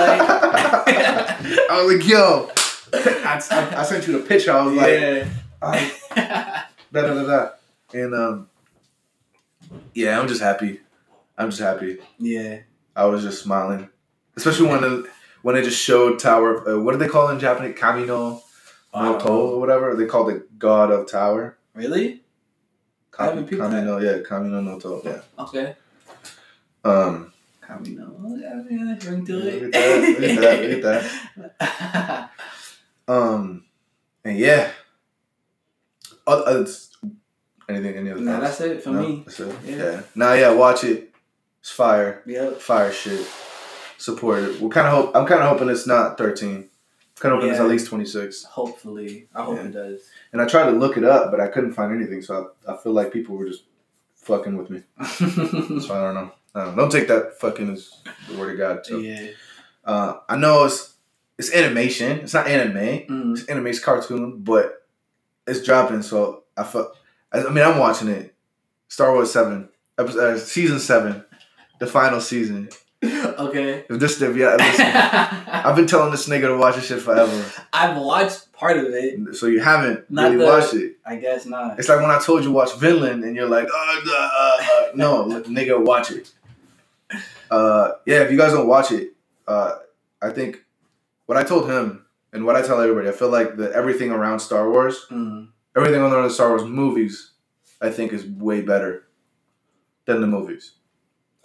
[0.87, 2.49] like, I was like, yo.
[2.93, 4.51] I, I, I sent you the picture.
[4.53, 5.27] I was like, yeah.
[5.61, 7.49] I, da da da da.
[7.93, 8.49] And um,
[9.93, 10.79] yeah, I'm just happy.
[11.37, 11.97] I'm just happy.
[12.17, 12.59] yeah.
[12.95, 13.89] I was just smiling,
[14.37, 15.09] especially when the,
[15.45, 16.67] when they just showed Tower.
[16.67, 17.77] Uh, what do they call it in Japanese?
[17.77, 18.41] Kamino
[18.95, 19.95] no To or whatever.
[19.95, 21.55] They call the god of Tower.
[21.75, 22.23] Really?
[23.19, 25.01] I haven't peeped Kamino, yeah, Kamino no To.
[25.07, 25.21] Yeah.
[25.43, 25.75] Okay.
[26.83, 27.31] Um,
[27.61, 28.35] Camino.
[28.35, 32.31] Yeah, yeah, bring to Look at that, look at that, look that.
[33.07, 33.65] um,
[34.23, 34.71] and yeah.
[36.25, 36.65] Uh, uh,
[37.69, 37.97] anything?
[37.97, 38.21] Any other?
[38.21, 38.57] nah, thoughts?
[38.57, 39.01] that's it for No?
[39.07, 39.23] me.
[39.27, 39.55] That's it.
[39.63, 39.75] Yeah.
[39.75, 40.01] Yeah.
[40.15, 40.53] Nah, yeah.
[40.53, 41.13] Watch it.
[41.61, 42.23] It's fire.
[42.25, 42.61] Yep.
[42.61, 43.27] Fire shit.
[44.05, 44.61] Support it.
[44.61, 45.15] We're kind of hope.
[45.15, 46.69] I'm kind of hoping it's not 13.
[47.17, 48.43] Kind of hoping it's at least 26.
[48.43, 49.63] Hopefully, I hope Yeah.
[49.63, 50.01] it does.
[50.31, 52.21] And I tried to look it up, but I couldn't find anything.
[52.21, 53.63] So I, I feel like people were just
[54.17, 54.83] fucking with me.
[55.81, 56.31] So I don't know.
[56.53, 56.75] I don't, know.
[56.83, 57.89] don't take that fucking as
[58.29, 58.85] the word of God.
[58.85, 59.29] So yeah.
[59.85, 60.93] uh, I know it's
[61.39, 62.19] it's animation.
[62.19, 62.75] It's not anime.
[63.09, 63.31] Mm.
[63.33, 64.85] It's anime, it's cartoon, but
[65.47, 66.03] it's dropping.
[66.03, 66.95] So I felt.
[67.31, 68.35] I, I mean, I'm watching it.
[68.87, 71.25] Star Wars Seven, episode, uh, season seven,
[71.79, 72.69] the final season.
[73.39, 73.85] Okay.
[73.89, 77.45] If this, if yeah, listen, I've been telling this nigga to watch this shit forever.
[77.73, 79.35] I've watched part of it.
[79.35, 80.97] So you haven't Not really the- watched it.
[81.05, 81.77] I guess not.
[81.79, 85.41] It's like when I told you watch Vinland, and you're like, oh, uh, uh, no,
[85.47, 86.31] nigga, watch it.
[87.51, 89.13] Uh, yeah, if you guys don't watch it,
[89.47, 89.75] uh,
[90.21, 90.63] I think
[91.27, 94.39] what I told him and what I tell everybody, I feel like that everything around
[94.39, 95.49] Star Wars, Mm.
[95.75, 97.31] everything around the Star Wars movies,
[97.81, 99.03] I think is way better
[100.05, 100.71] than the movies.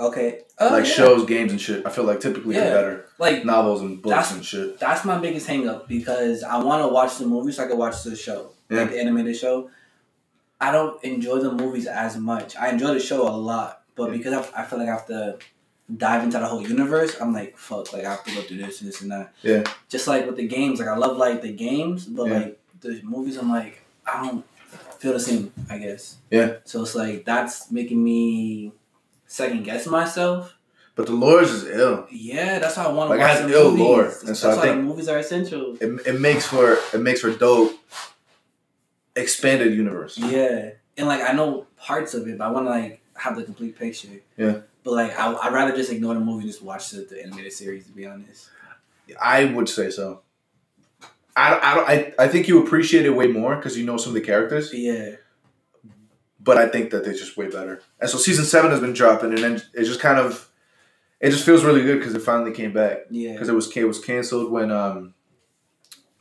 [0.00, 0.40] Okay.
[0.58, 0.90] Oh, like yeah.
[0.92, 1.86] shows, games, and shit.
[1.86, 2.68] I feel like typically Yeah.
[2.68, 3.06] are better.
[3.18, 4.78] Like Novels and books and shit.
[4.80, 7.76] that's my biggest hang up because I want to watch the movies so I can
[7.78, 8.80] watch the show, Yeah.
[8.82, 9.70] like the animated show.
[10.60, 12.56] I don't enjoy the movies as much.
[12.56, 14.16] I enjoy the show a lot, but Yeah.
[14.16, 15.38] because I, I feel like I have to
[15.94, 18.80] dive into the whole universe, I'm like, fuck, like I have to go through this
[18.80, 19.32] and this and that.
[19.42, 19.64] Yeah.
[19.88, 22.34] Just like with the games, like I love like the games, but Yeah.
[22.38, 24.44] like the movies, I'm like, I don't
[24.98, 25.52] feel the same.
[25.68, 26.16] I guess.
[26.30, 26.54] Yeah.
[26.64, 28.72] So it's like that's making me
[29.30, 30.56] second guess myself.
[30.96, 32.06] But the lores is ill.
[32.10, 33.80] Yeah, that's why I want to Like, watch the ill movies.
[33.80, 35.76] lore, That's, and so that's I why movies are essential.
[35.80, 37.72] It, it makes for it makes for dope
[39.16, 40.18] expanded universe.
[40.18, 43.44] Yeah, and like I know parts of it, but I want to like have the
[43.44, 44.08] complete picture.
[44.36, 44.58] Yeah.
[44.82, 47.52] But like I, I'd rather just ignore the movie and just watch the, the animated
[47.52, 47.86] series.
[47.86, 48.48] To be honest.
[49.20, 50.20] I would say so.
[51.36, 54.10] I, I, don't, I, I think you appreciate it way more because you know some
[54.10, 55.12] of the characters, Yeah.
[56.42, 57.82] But I think that they're just way better.
[58.00, 60.50] And so season seven has been dropping, and then it just kind of,
[61.20, 63.00] it just feels really good because it finally came back.
[63.10, 63.32] Yeah.
[63.32, 65.14] Because it was it was canceled when um,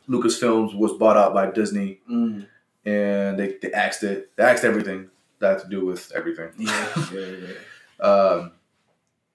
[0.09, 2.47] Lucasfilms was bought out by Disney, Mm,
[2.85, 4.31] and they, they axed it.
[4.35, 6.49] They axed everything that had to do with everything.
[6.57, 6.87] yeah.
[7.13, 7.19] yeah.
[8.01, 8.05] Yeah.
[8.05, 8.51] Um,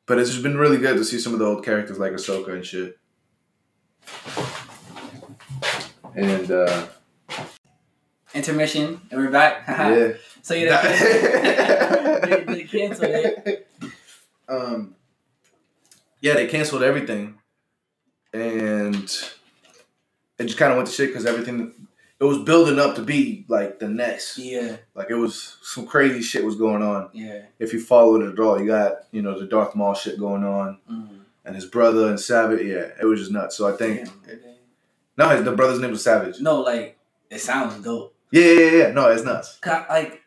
[0.07, 2.49] but it's just been really good to see some of the old characters like Ahsoka
[2.53, 2.99] and shit.
[6.15, 6.87] And uh,
[8.35, 9.65] Intermission, and we're back.
[9.69, 10.13] yeah,
[10.45, 13.67] so yeah, they, they, they canceled it.
[14.49, 14.95] um,
[16.21, 17.39] yeah, they canceled everything,
[18.33, 18.95] and
[20.39, 21.73] it just kind of went to shit because everything
[22.21, 24.77] it was building up to be like the next, Yeah.
[24.95, 27.09] like it was some crazy shit was going on.
[27.13, 27.43] Yeah.
[27.59, 30.45] If you followed it at all, you got you know the Darth Maul shit going
[30.45, 31.21] on, Mm.
[31.45, 32.67] and his brother and Savage.
[32.67, 33.57] Yeah, it was just nuts.
[33.57, 34.39] So I think Damn,
[35.17, 36.41] no, his, the brother's name was Savage.
[36.41, 36.99] No, like
[37.31, 38.15] it sounds dope.
[38.31, 38.93] Yeah, yeah, yeah.
[38.93, 39.59] No, it's nuts.
[39.65, 40.23] I- like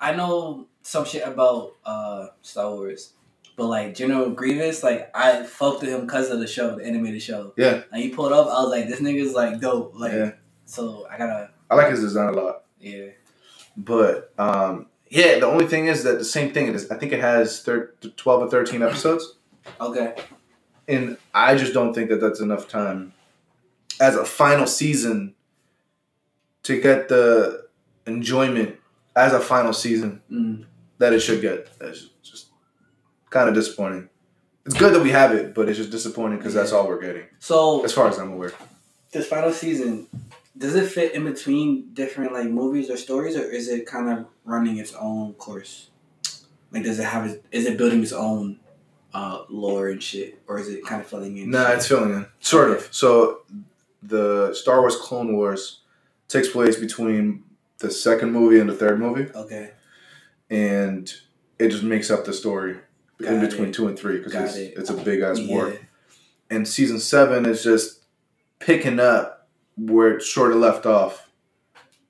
[0.00, 3.12] I know some shit about uh Star Wars,
[3.56, 7.22] but like General Grievous, like I fucked with him because of the show, the animated
[7.22, 7.52] show.
[7.56, 7.82] Yeah.
[7.92, 9.92] And he pulled up, I was like, this nigga's like dope.
[9.94, 10.32] Like, Yeah.
[10.64, 12.64] so I gotta, I like his design a lot.
[12.80, 13.08] yeah,
[13.76, 16.68] But um, yeah, the only thing is that the same thing.
[16.68, 19.36] It is, I think it has thir- 12 or 13 episodes.
[19.80, 20.14] okay,
[20.88, 23.12] and I just don't think that that's enough time
[24.00, 25.34] as a final season
[26.62, 27.66] to get the
[28.06, 28.76] enjoyment
[29.16, 30.64] as a final season Mm.
[30.98, 31.68] that it should get.
[31.80, 32.46] It's just
[33.30, 34.08] kind of disappointing.
[34.66, 37.24] It's good that we have it, but it's just disappointing because that's all we're getting,
[37.38, 38.52] So as far as I'm aware.
[39.12, 40.06] this final season,
[40.56, 44.26] does it fit in between different like movies or stories, or is it kind of
[44.44, 45.88] running its own course?
[46.72, 47.38] Like, does it have?
[47.50, 48.60] Is it building its own
[49.12, 51.50] uh, lore and shit, or is it kind of filling in?
[51.50, 52.86] Nah, it's filling in, sort of.
[52.92, 53.40] So,
[54.02, 55.80] the Star Wars Clone Wars
[56.28, 57.42] takes place between
[57.80, 59.72] the second movie and the third movie, okay.
[60.48, 61.12] and
[61.58, 62.76] it just makes up the story
[63.20, 63.74] Got in between it.
[63.74, 64.74] two and three because it's, it.
[64.76, 65.70] it's a big ass war.
[65.70, 65.76] Yeah.
[66.50, 68.04] And season seven is just
[68.58, 71.28] picking up where it sort of left off.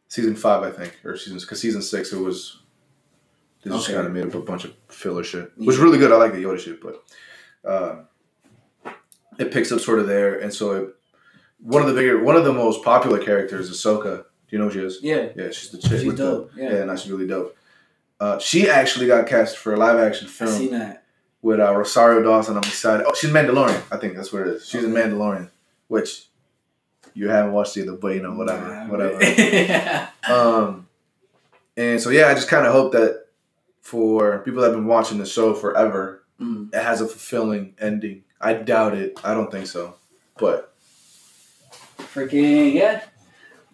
[0.09, 2.57] Season five, I think, or seasons because season six it was.
[3.63, 5.85] They just kind of made up a bunch of filler shit, which is Yeah.
[5.85, 6.11] really good.
[6.11, 7.05] I like the Yoda shit, but
[7.65, 7.97] uh,
[9.39, 10.95] it picks up sort of there, and so it,
[11.61, 14.25] one of the bigger, one of the most popular characters, Ahsoka.
[14.51, 14.99] Do you know who she is?
[15.03, 15.29] Yeah.
[15.37, 16.53] Yeah, she's the chick She's dope.
[16.55, 16.73] the Yeah.
[16.79, 17.57] yeah, no, she's really dope.
[18.19, 20.51] Uh, she actually got cast for a live action film.
[20.51, 21.05] I seen that.
[21.41, 22.57] with uh, Rosario Dawson.
[22.57, 23.07] I'm excited.
[23.09, 23.81] Oh, she's Mandalorian.
[23.91, 24.69] I think that's what it is.
[24.69, 25.49] She's in Mandalorian,
[25.89, 26.27] which
[27.15, 29.19] you haven't watched either, but you know whatever, Nah, whatever.
[30.23, 30.89] but- um,
[31.77, 33.27] and so yeah, I just kind of hope that
[33.81, 36.75] for people that have been watching the show forever, Mm.
[36.75, 38.25] it has a fulfilling ending.
[38.41, 39.21] I doubt it.
[39.23, 39.97] I don't think so,
[40.39, 40.73] but
[41.99, 43.03] Freaking yeah.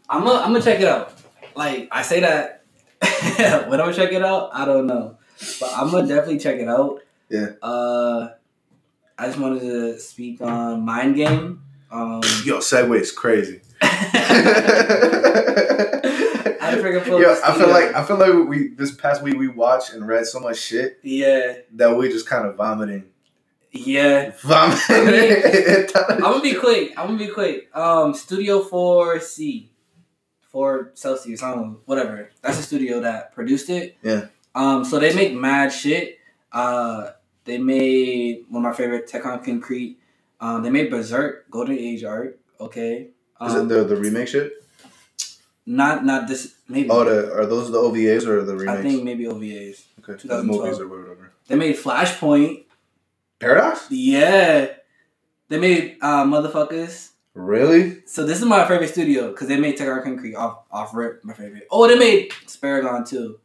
[0.08, 1.12] I'm gonna I'm gonna check it out.
[1.54, 2.64] Like I say that
[3.68, 5.18] when I'm gonna check it out, I don't know,
[5.60, 7.00] but I'm gonna definitely check it out.
[7.28, 7.50] Yeah.
[7.62, 8.30] Uh,
[9.18, 11.62] I just wanted to speak on Mind Game.
[11.90, 13.62] Um, yo, is crazy.
[16.66, 17.94] I freaking Yo, I feel like.
[17.94, 21.54] I feel like we this past week we watched and read so much shit yeah,
[21.74, 23.04] that we just kind of vomiting,
[23.72, 24.32] yeah.
[24.42, 24.96] vomiting.
[25.94, 26.92] I'm gonna be quick.
[26.96, 27.74] I'm gonna be quick.
[27.74, 29.68] Um, Studio 4C,
[30.56, 31.42] for Celsius.
[31.42, 32.30] I don't know, whatever.
[32.40, 33.98] That's the studio that produced it.
[34.02, 34.28] Yeah.
[34.54, 36.18] Um, so they make mad shit.
[36.50, 37.10] Uh,
[37.44, 39.96] they made one of my favorite Tekkonkinkreet.
[40.40, 42.38] Um, they made Berserk, Golden Age arc.
[42.58, 43.08] Okay.
[43.44, 44.52] Is it Um, the the remake shit?
[45.66, 46.88] not not this maybe.
[46.88, 48.78] Oh, the, are those the OVAs or the remakes?
[48.78, 49.84] I think maybe OVAs.
[50.00, 51.32] okay, the movies or whatever.
[51.48, 52.64] They made Flashpoint.
[53.38, 53.90] Paradox?
[53.90, 54.68] Yeah.
[55.50, 57.10] They made uh, motherfuckers.
[57.36, 58.02] Really?
[58.06, 61.68] So this is my favorite studio because they made Tekkonkinkreet off off rip my favorite.
[61.70, 63.38] Oh, they made Spriggan too.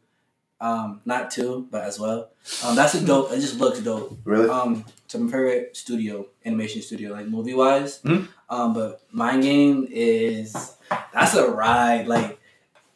[0.62, 2.30] Um, not two, but as well.
[2.64, 3.32] Um, that's a dope.
[3.32, 4.16] It just looks dope.
[4.24, 4.48] Really?
[4.48, 8.00] Um, it's my favorite studio, animation studio, like movie wise.
[8.02, 8.28] Mhm.
[8.48, 10.54] Um, but Mind Game is
[11.12, 12.06] that's a ride.
[12.06, 12.40] Like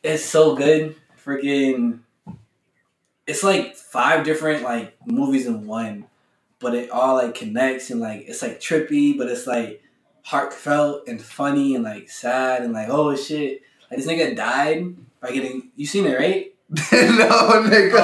[0.02, 0.96] it's so good.
[1.22, 1.98] Freaking,
[3.26, 6.06] it's like five different like movies in one,
[6.58, 9.82] but it all like connects and like it's like trippy, but it's like
[10.26, 15.30] heartfelt and funny and like sad and like oh shit, like this nigga died by
[15.30, 16.52] getting you seen it right?
[16.70, 17.94] no, nigga.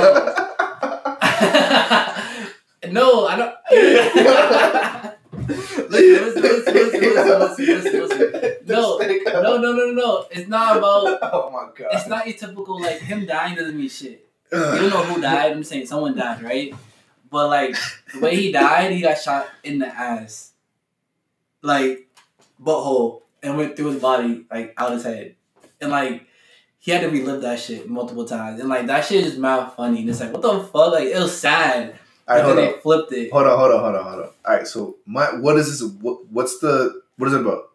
[0.81, 2.53] Oh.
[2.91, 3.55] no, I don't.
[5.49, 8.67] listen, listen, listen, listen, listen, listen, listen, listen.
[8.67, 10.27] No, no, no, no, no.
[10.31, 11.19] It's not about.
[11.23, 11.89] Oh my god.
[11.93, 14.29] It's not your typical like him dying doesn't mean shit.
[14.53, 15.51] You don't know who died.
[15.51, 16.73] I'm saying someone died, right?
[17.29, 17.75] But like
[18.15, 20.53] the way he died, he got shot in the ass,
[21.63, 22.07] like
[22.63, 25.35] butthole, and went through his body, like out his head,
[25.81, 26.27] and like
[26.79, 30.01] he had to relive that shit multiple times, and like that shit is mad funny.
[30.01, 30.93] And it's like what the fuck?
[30.93, 31.95] Like it was sad,
[32.29, 32.73] All right, hold then on.
[32.73, 33.33] they flipped it.
[33.33, 34.31] Hold on, hold on, hold on, hold on.
[34.47, 35.89] All right, so my what is this?
[36.01, 37.71] What, what's the what is it about?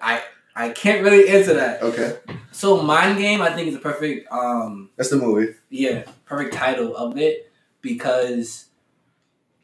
[0.00, 0.22] I
[0.54, 1.82] I can't really answer that.
[1.82, 2.18] Okay,
[2.52, 5.54] So mind game, I think is a perfect um that's the movie.
[5.70, 8.66] yeah perfect title of it because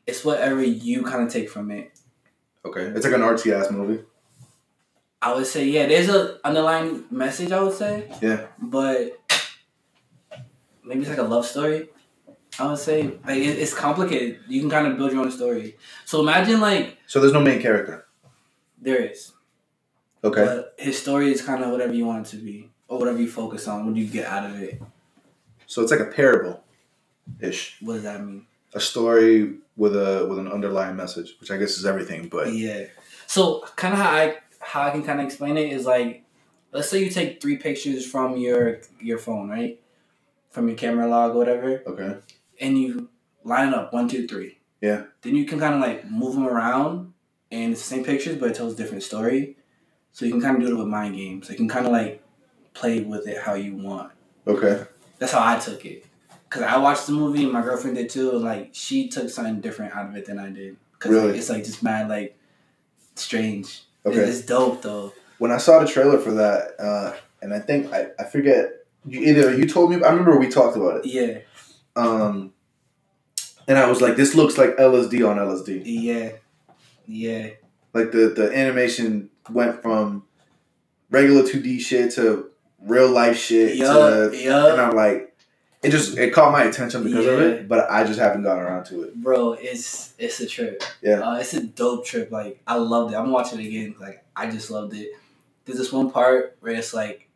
[0.06, 1.92] it's whatever you kind of take from it.
[2.64, 4.02] Okay, it's like an artsy ass movie.
[5.20, 7.50] I would say yeah, there's a underlying message.
[7.52, 8.46] I would say Yeah.
[8.60, 9.18] but
[10.84, 11.88] maybe it's like a love story.
[12.58, 14.40] I would say like it, it's complicated.
[14.48, 15.76] You can kind of build your own story.
[16.04, 18.06] So imagine like So there's no main character.
[18.80, 19.32] there is,
[20.24, 20.44] Okay.
[20.44, 23.28] but his story is kind of whatever you want it to be or whatever you
[23.28, 23.86] focus on.
[23.86, 24.80] What do you get out of it?
[25.66, 26.62] So it's like a parable,
[27.40, 27.76] ish.
[27.80, 28.46] What does that mean?
[28.74, 32.28] A story with a with an underlying message, which I guess is everything.
[32.28, 32.84] But Yeah.
[33.26, 34.36] So kind of how I
[34.68, 36.24] how I can kind of explain it is like,
[36.72, 39.80] let's say you take three pictures from your your phone, right,
[40.50, 42.16] from your camera log or whatever, okay.
[42.60, 43.08] and you
[43.44, 44.58] line it up one, two, three.
[44.82, 45.04] Yeah.
[45.22, 47.14] Then you can kind of like move them around,
[47.50, 49.56] and it's the same pictures, but it tells a different story.
[50.12, 51.48] So you can kind of do it with mind games.
[51.48, 52.22] You can kind of like
[52.74, 54.12] play with it how you want.
[54.46, 54.84] Okay.
[55.18, 56.04] That's how I took it.
[56.50, 59.60] Cause I watched the movie and my girlfriend did too, and like she took something
[59.60, 60.76] different out of it than I did.
[60.98, 61.28] Cause Really?
[61.28, 62.38] like, it's like just mad like
[63.14, 63.82] strange.
[64.08, 64.28] Okay.
[64.28, 65.12] It's dope though.
[65.38, 68.70] when I saw the trailer for that, uh, and I think I, I forget
[69.06, 71.06] you, either you told me I remember we talked about it.
[71.06, 71.38] Yeah,
[71.96, 72.52] Um,
[73.66, 75.82] and I was like, this looks like LSD on LSD.
[75.84, 76.32] yeah,
[77.06, 77.50] yeah.
[77.94, 80.24] Like the the animation went from
[81.10, 83.76] regular two D shit to real life shit.
[83.76, 84.72] Yup, to, yup.
[84.72, 85.27] And I'm like,
[85.82, 88.84] it just it caught my attention because of it, but I just haven't gotten around
[88.86, 89.14] to it.
[89.22, 90.82] Bro, it's it's a trip.
[91.02, 91.20] Yeah.
[91.20, 92.30] uh, it's a dope trip.
[92.32, 93.16] Like I loved it.
[93.16, 93.94] I'm watching it again.
[94.00, 95.10] Like I just loved it.
[95.64, 97.28] There's this one part where it's like,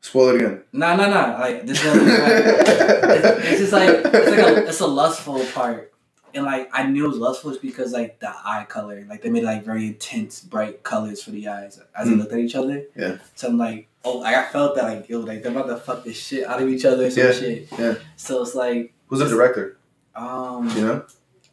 [0.00, 0.62] Spoil it again.
[0.72, 1.38] nah, nah, nah.
[1.38, 1.98] Like this one.
[2.02, 5.92] it's, it's just like it's like a it's a lustful part,
[6.34, 9.30] and like I knew it was lustful is because like the eye color, like they
[9.30, 12.18] made like very intense, bright colors for the eyes as they Mm.
[12.18, 12.84] looked at each other.
[12.96, 13.18] Yeah.
[13.34, 16.04] So I'm like, oh, like, I felt that like was like they're about to fuck
[16.04, 17.06] this shit out of each other.
[17.06, 17.68] or Some Yeah, shit.
[17.78, 17.94] yeah.
[18.16, 19.78] So it's like, Who's the director?
[20.14, 21.06] um, You know?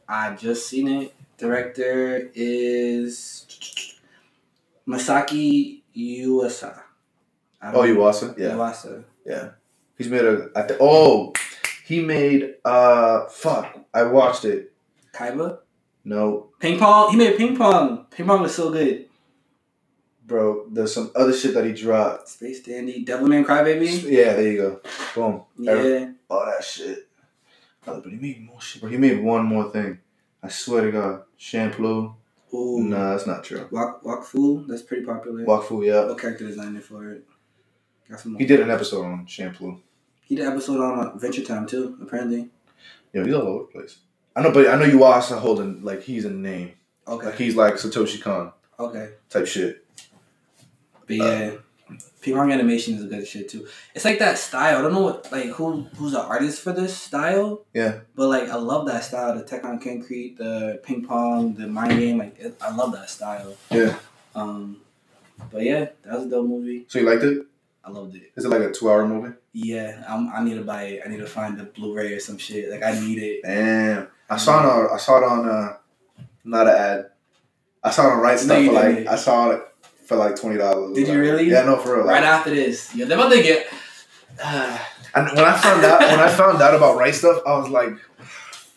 [0.07, 1.13] I just seen it.
[1.37, 3.47] Director is
[4.87, 6.81] Masaki Yuasa.
[7.63, 8.37] Oh, Yuasa.
[8.37, 8.51] Yeah.
[8.51, 9.03] Yuasa.
[9.25, 9.49] Yeah.
[9.97, 10.49] He's made a.
[10.55, 11.33] I th- oh,
[11.85, 12.55] he made.
[12.65, 13.77] Uh, fuck.
[13.93, 14.71] I watched it.
[15.13, 15.59] Kaiba.
[16.03, 17.11] No, Ping pong.
[17.11, 18.07] He made ping pong.
[18.09, 19.05] Ping pong was so good.
[20.31, 20.67] Bro.
[20.71, 22.29] There's some other shit that he dropped.
[22.29, 23.03] Space Dandy.
[23.03, 24.09] Devilman Crybaby.
[24.09, 24.81] Yeah, there you go.
[25.13, 25.43] Boom.
[25.59, 26.11] Yeah.
[26.29, 27.09] All that shit.
[27.85, 28.81] But he made more shit.
[28.81, 29.99] Bro, he made one more thing.
[30.41, 31.23] I swear to God.
[31.37, 32.15] Champloo.
[32.53, 32.83] Ooh.
[32.83, 33.67] Nah, that's not true.
[33.71, 34.65] Walk Wakfu.
[34.67, 35.43] That's pretty popular.
[35.45, 36.05] Wakfu, yeah.
[36.07, 37.25] What character designer for it?
[38.09, 38.37] Got some.
[38.37, 39.81] He did an episode on Champloo.
[40.21, 41.97] He did an episode on uh, Adventure Time too.
[42.01, 42.49] Apparently.
[43.13, 43.97] Yeah, he's all over the place.
[44.33, 46.71] I know, but I know you also holding like he's a name.
[47.05, 47.25] Okay.
[47.25, 49.09] Like he's like Satoshi Kon Okay.
[49.29, 49.85] type shit.
[51.07, 51.51] But yeah,
[52.21, 53.67] Ping Pong animation is a good shit too.
[53.95, 54.77] It's like that style.
[54.77, 57.65] I don't know what like who who's the artist for this style.
[57.73, 57.99] Yeah.
[58.15, 59.35] But like I love that style.
[59.37, 62.17] The Tekkonkinkreet, the ping pong, the mind game.
[62.19, 63.55] Like it, I love that style.
[63.69, 63.97] Yeah.
[64.35, 64.77] Um.
[65.51, 66.85] But yeah, that was a dope movie.
[66.87, 67.45] So you liked it?
[67.83, 68.31] I loved it.
[68.35, 69.33] Is it like a two-hour movie?
[69.53, 71.01] Yeah, I'm, I need to buy it.
[71.03, 72.69] I need to find the Blu-ray or some shit.
[72.69, 73.41] Like I need it.
[73.43, 74.07] Damn.
[74.29, 74.93] I saw it on.
[74.93, 75.49] I saw it on.
[75.49, 75.77] Uh,
[76.43, 77.09] not an ad.
[77.83, 78.95] I saw it on Right No, Stuff like.
[78.95, 79.07] didn't.
[79.07, 79.63] I saw it
[80.11, 80.93] for like twenty dollars.
[80.93, 81.49] Did you really?
[81.49, 82.05] Yeah, no, for real.
[82.05, 83.67] Right Like, after this, yeah, they're about to get.
[84.43, 87.97] and when I found out, when I found out about Right Stuf, I was like,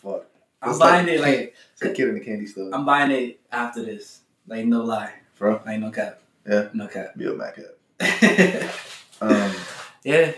[0.01, 0.25] "Fuck."
[0.61, 1.21] I'm It's buying like- it.
[1.21, 2.69] Like It's like kid in the candy store.
[2.73, 4.21] I'm buying it after this.
[4.47, 5.61] Like no lie, Bro.
[5.65, 6.21] Like no cap.
[6.47, 6.69] Yeah.
[6.73, 7.17] No cap.
[7.17, 8.69] Be a Mac head.
[9.21, 9.51] Um,
[10.03, 10.33] yeah,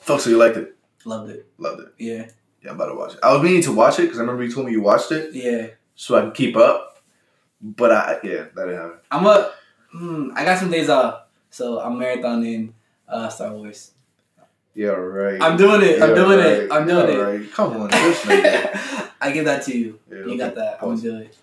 [0.00, 0.20] fuck.
[0.20, 0.74] So you liked it?
[1.04, 1.46] loved it.
[1.58, 1.88] Loved it.
[1.98, 2.26] Yeah,
[2.62, 3.20] Yeah, I'm about to watch it.
[3.22, 5.34] I was meaning to watch it because I remember you told me you watched it,
[5.34, 5.66] yeah.
[5.94, 7.02] so I can keep up.
[7.60, 8.98] But I, yeah, that didn't happen.
[9.10, 9.52] I'm a.
[9.94, 12.72] Mm, I got some days off, so I'm marathoning
[13.08, 13.92] uh, Star Wars.
[14.74, 15.40] Yeah, right.
[15.42, 16.02] I'm doing it.
[16.02, 16.46] I'm Yeah, doing right.
[16.46, 16.72] it.
[16.72, 17.38] I'm doing Yeah, it.
[17.40, 17.52] right.
[17.52, 17.88] Come on.
[19.20, 19.98] I give that to you.
[20.10, 20.36] Yeah, You okay.
[20.38, 20.78] got that.
[20.82, 21.36] I'm gonna do it.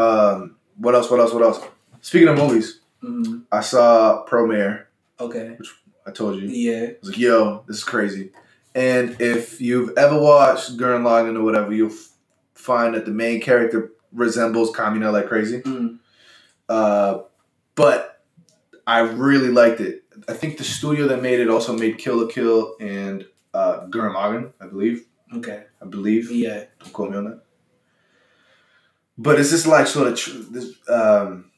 [0.00, 1.10] Um, what else?
[1.10, 1.32] What else?
[1.32, 1.60] What else?
[2.00, 4.84] Speaking of movies, hmm I saw Promare.
[5.20, 5.54] Okay.
[5.58, 5.70] Which
[6.06, 6.48] I told you.
[6.48, 6.86] Yeah.
[6.88, 8.30] I was like, yo, this is crazy.
[8.74, 12.10] And if you've ever watched Gurren Lagann or whatever, you'll f-
[12.54, 15.60] find that the main character resembles Kamina like crazy.
[15.62, 15.98] Mm.
[16.68, 17.18] Uh,
[17.76, 18.22] but
[18.86, 20.02] I really liked it.
[20.28, 24.14] I think the studio that made it also made Kill la Kill and uh, Gurren
[24.14, 25.06] Lagann, I believe.
[25.34, 25.64] Okay.
[25.80, 26.30] I believe.
[26.32, 26.64] Yeah.
[26.80, 27.42] Don't quote me on that.
[29.18, 30.74] But it's just like sort of tr- this.
[30.88, 31.50] Um,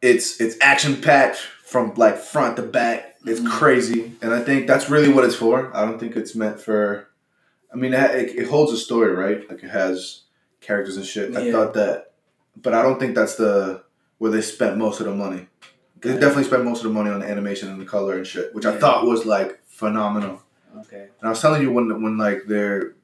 [0.00, 3.16] it's it's action packed from like front to back.
[3.24, 3.50] It's Mhm.
[3.50, 5.70] crazy, and I think that's really what it's for.
[5.76, 7.08] I don't think it's meant for.
[7.72, 9.48] I mean, it, it, it holds a story, right?
[9.48, 10.22] Like it has
[10.60, 11.36] characters and shit.
[11.36, 12.14] I thought that,
[12.60, 13.84] but I don't think that's the
[14.22, 15.48] where they spent most of the money.
[16.00, 16.20] They Okay.
[16.20, 18.64] definitely spent most of the money on the animation and the color and shit, which
[18.64, 20.40] I thought was like phenomenal.
[20.82, 21.08] Okay.
[21.18, 22.94] And I was telling you when when like they're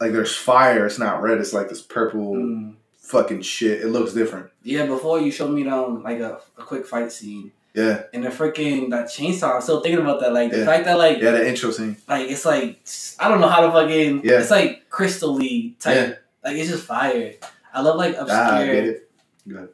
[0.00, 2.74] like there's fire, it's not red, it's like this purple Mm.
[2.98, 3.82] fucking shit.
[3.82, 4.46] It looks different.
[4.62, 4.86] Yeah.
[4.86, 8.88] Before you showed me um like a, a quick fight scene Yeah, and the freaking
[8.94, 9.56] that chainsaw.
[9.56, 10.32] I'm still thinking about that.
[10.32, 11.98] Like the fact that like yeah, the intro scene.
[12.08, 12.80] like it's like
[13.20, 14.40] I don't know how to fucking Yeah.
[14.40, 15.96] It's like crystally type.
[15.96, 16.14] Yeah.
[16.44, 17.34] Like it's just fire.
[17.74, 18.40] I love like obscure.
[18.40, 19.10] Ah, I get it.
[19.46, 19.68] Good.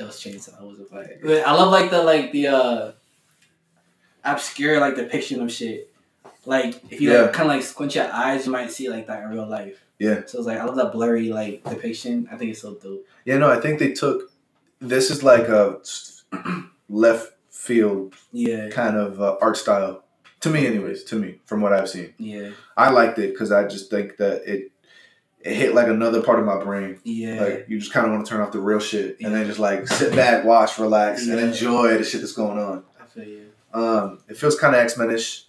[0.00, 0.80] It was chainsaw.
[0.80, 1.18] It fire.
[1.22, 2.92] But I love like the like the uh
[4.24, 5.92] obscure like depiction of shit.
[6.46, 7.22] Like if you Yeah.
[7.22, 9.84] like, kind of like squint your eyes, you might see like that in real life.
[9.98, 10.22] Yeah.
[10.26, 12.28] So it's like I love that blurry like depiction.
[12.32, 13.06] I think it's so dope.
[13.24, 14.32] Yeah, no, I think they took
[14.80, 15.78] this is like a
[16.88, 18.70] left field Yeah.
[18.70, 20.04] kind of uh, art style
[20.40, 21.04] to me, anyways.
[21.04, 22.50] To me, from what I've seen, Yeah.
[22.76, 24.69] I liked it because I just think that it
[25.42, 26.98] it hit like another part of my brain.
[27.04, 27.40] Yeah.
[27.42, 29.58] Like you just kind of want to turn off the real shit and then just
[29.58, 32.84] like sit back, watch, relax, and enjoy the shit that's going on.
[33.00, 33.46] I feel you.
[33.72, 35.46] Um, it feels kind of X Men-ish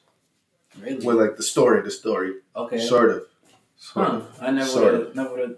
[0.81, 1.05] Really?
[1.05, 2.79] with like the story, the story, okay.
[2.79, 3.23] sort of.
[3.75, 4.15] Sort Huh.
[4.17, 4.37] of.
[4.39, 5.57] I never never would have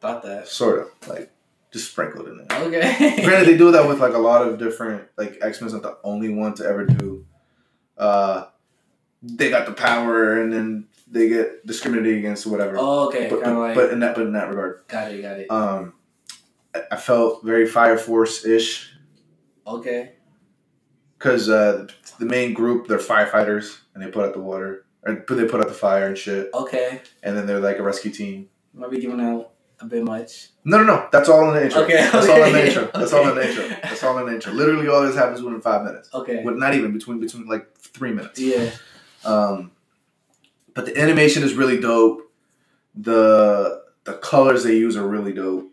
[0.00, 0.46] Thought that.
[0.48, 1.32] Sort of like
[1.72, 2.62] just sprinkled in there.
[2.62, 3.22] Okay.
[3.24, 5.96] Granted, they do that with like a lot of different like X Men's not the
[6.04, 7.24] only one to ever do.
[7.96, 8.44] Uh,
[9.22, 12.76] they got the power and then they get discriminated against or whatever.
[12.78, 13.28] oh, okay.
[13.30, 13.74] but, of like.
[13.74, 15.22] but in that but in that regard, got it.
[15.22, 15.50] Got it.
[15.50, 15.94] um,
[16.90, 18.92] I, felt very Fire Force ish
[19.64, 20.14] okay.
[21.16, 21.86] because uh,
[22.18, 25.68] the main group they're firefighters and they put out the water or they put out
[25.68, 27.00] the fire and shit, Okay.
[27.22, 28.48] and then they're like a rescue team.
[28.72, 30.48] Might be giving out a bit much.
[30.64, 31.08] No, no, no.
[31.12, 31.82] That's all in the intro.
[31.82, 32.90] Okay, That's all in the intro.
[32.92, 33.68] That's all in the intro.
[33.68, 34.52] That's all in the intro.
[34.52, 36.08] Literally, all this happens within five minutes.
[36.12, 36.42] Okay.
[36.42, 38.40] With not even between between like three minutes.
[38.40, 38.70] Yeah.
[39.24, 39.70] Um,
[40.74, 42.30] but the animation is really dope.
[42.94, 45.70] The the colors they use are really dope.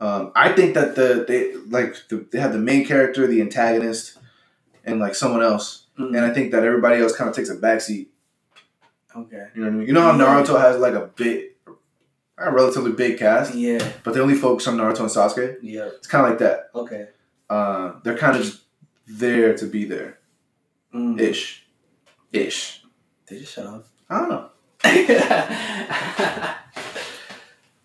[0.00, 4.18] Um, I think that the they like the, they have the main character, the antagonist,
[4.84, 6.16] and like someone else, Mm.
[6.16, 8.06] and I think that everybody else kind of takes a backseat.
[9.14, 9.48] Okay.
[9.54, 9.86] You know what I mean?
[9.88, 11.48] You know how Naruto has like a big,
[12.38, 13.86] a relatively big cast, Yeah.
[14.04, 15.56] but they only focus on Naruto and Sasuke.
[15.62, 15.86] Yeah.
[15.96, 16.70] It's kind of like that.
[16.74, 17.08] Okay.
[17.50, 18.62] Uh, they're kind of just
[19.06, 20.18] there to be there,
[20.94, 21.20] Mm.
[21.20, 21.66] ish,
[22.32, 22.82] ish.
[23.26, 23.86] Did you shut up?
[24.10, 24.50] I don't know.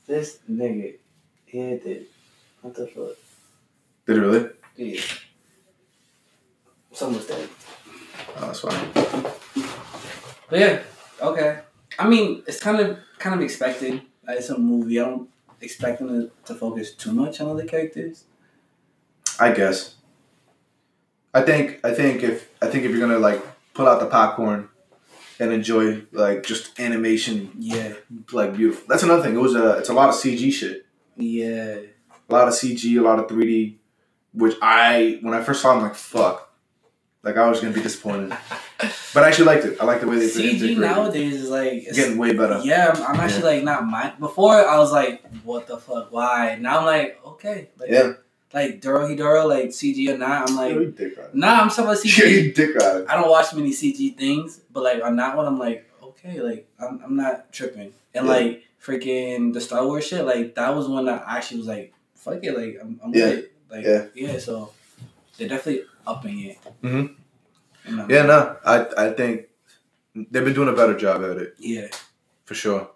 [0.08, 0.96] this nigga
[1.46, 2.10] hit it.
[2.62, 3.16] What the fuck?
[4.08, 4.50] Did it really?
[4.76, 5.02] Yeah.
[6.92, 7.48] Someone's dead.
[8.38, 8.92] Oh, that's fine.
[10.50, 10.82] But yeah,
[11.22, 11.60] okay.
[12.00, 14.02] I mean, it's kind of kind of expected.
[14.28, 15.00] Like, it's a movie.
[15.00, 15.30] I don't
[15.62, 18.24] expect them to, to focus too much on other characters.
[19.40, 19.96] I guess.
[21.34, 24.70] I think I think if I think if you're gonna like pull out the popcorn
[25.40, 27.94] and enjoy like just animation Yeah.
[28.32, 28.86] like beautiful.
[28.88, 29.36] That's another thing.
[29.36, 30.86] It was a it's a lot of CG shit.
[31.18, 31.78] Yeah.
[32.30, 33.76] A lot of CG, a lot of 3D,
[34.34, 36.42] which I when I first saw, it, I'm like fuck.
[37.24, 38.30] Like I was gonna be disappointed,
[39.14, 39.82] but I actually liked it.
[39.82, 40.78] I like the way they CG it.
[40.78, 42.62] nowadays is like it's, getting way better.
[42.64, 44.20] Yeah, I'm, I'm actually like not mind.
[44.20, 46.12] Before I was like, what the fuck?
[46.12, 46.56] Why?
[46.62, 47.70] Now I'm like, okay.
[47.78, 48.14] Like, Yeah.
[48.56, 52.32] Like Dorohedoro, like CG or not, I'm like, nah, I'm talking about CG.
[52.46, 53.06] you dick riding.
[53.10, 56.66] I don't watch many CG things, but like on that one, I'm like, okay, like
[56.80, 57.92] I'm, I'm not tripping.
[58.14, 58.32] And Yeah.
[58.32, 61.94] like freaking the Star Wars shit, like that was one that I actually was like,
[62.16, 63.26] fuck it, like I'm, I'm Yeah.
[63.30, 63.50] good.
[63.70, 64.06] Like Yeah.
[64.16, 64.72] yeah, so
[65.38, 66.58] they're definitely upping it.
[66.82, 67.16] Mhm.
[68.10, 69.48] Yeah, no, I I think
[70.16, 71.88] they've been doing a better job at it Yeah.
[72.46, 72.90] for sure.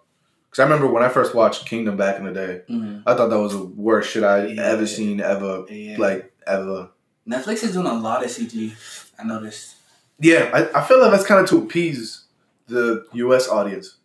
[0.50, 3.02] Because I remember when I first watched Kingdom back in the day, Mhm.
[3.06, 4.62] I thought that was the worst shit I Yeah.
[4.62, 5.96] ever seen ever, Yeah.
[5.98, 6.88] like ever.
[7.28, 8.74] Netflix is doing a lot of CG.
[9.18, 9.76] I noticed.
[10.18, 12.24] Yeah, I, I feel like that's kind of to appease
[12.66, 13.48] the U.S.
[13.48, 13.96] audience.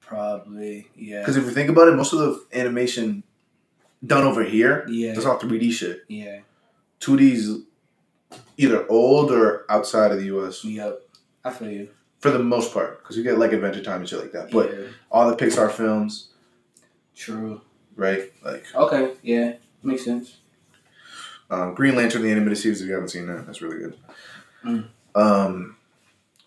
[0.00, 0.88] Probably.
[0.94, 1.20] Yeah.
[1.20, 3.22] Because if you think about it, most of the animation
[4.06, 5.12] done over here, Yeah.
[5.14, 6.02] that's all 3D shit.
[6.08, 6.40] Yeah.
[7.00, 7.62] 2D's
[8.56, 10.64] either old or outside of the U.S.
[10.64, 11.00] Yep.
[11.44, 11.88] I feel you.
[12.22, 14.50] For the most part, because you get like Adventure Time and shit like that.
[14.50, 14.86] But yeah.
[15.10, 16.28] all the Pixar films,
[17.14, 17.60] True.
[17.96, 18.32] right?
[18.44, 19.12] Like Okay.
[19.22, 19.54] Yeah.
[19.82, 20.38] Makes sense.
[21.50, 22.80] um, Green Lantern, the animated series.
[22.80, 23.98] If you haven't seen that, that's really good.
[24.64, 24.86] Mm.
[25.16, 25.76] Um,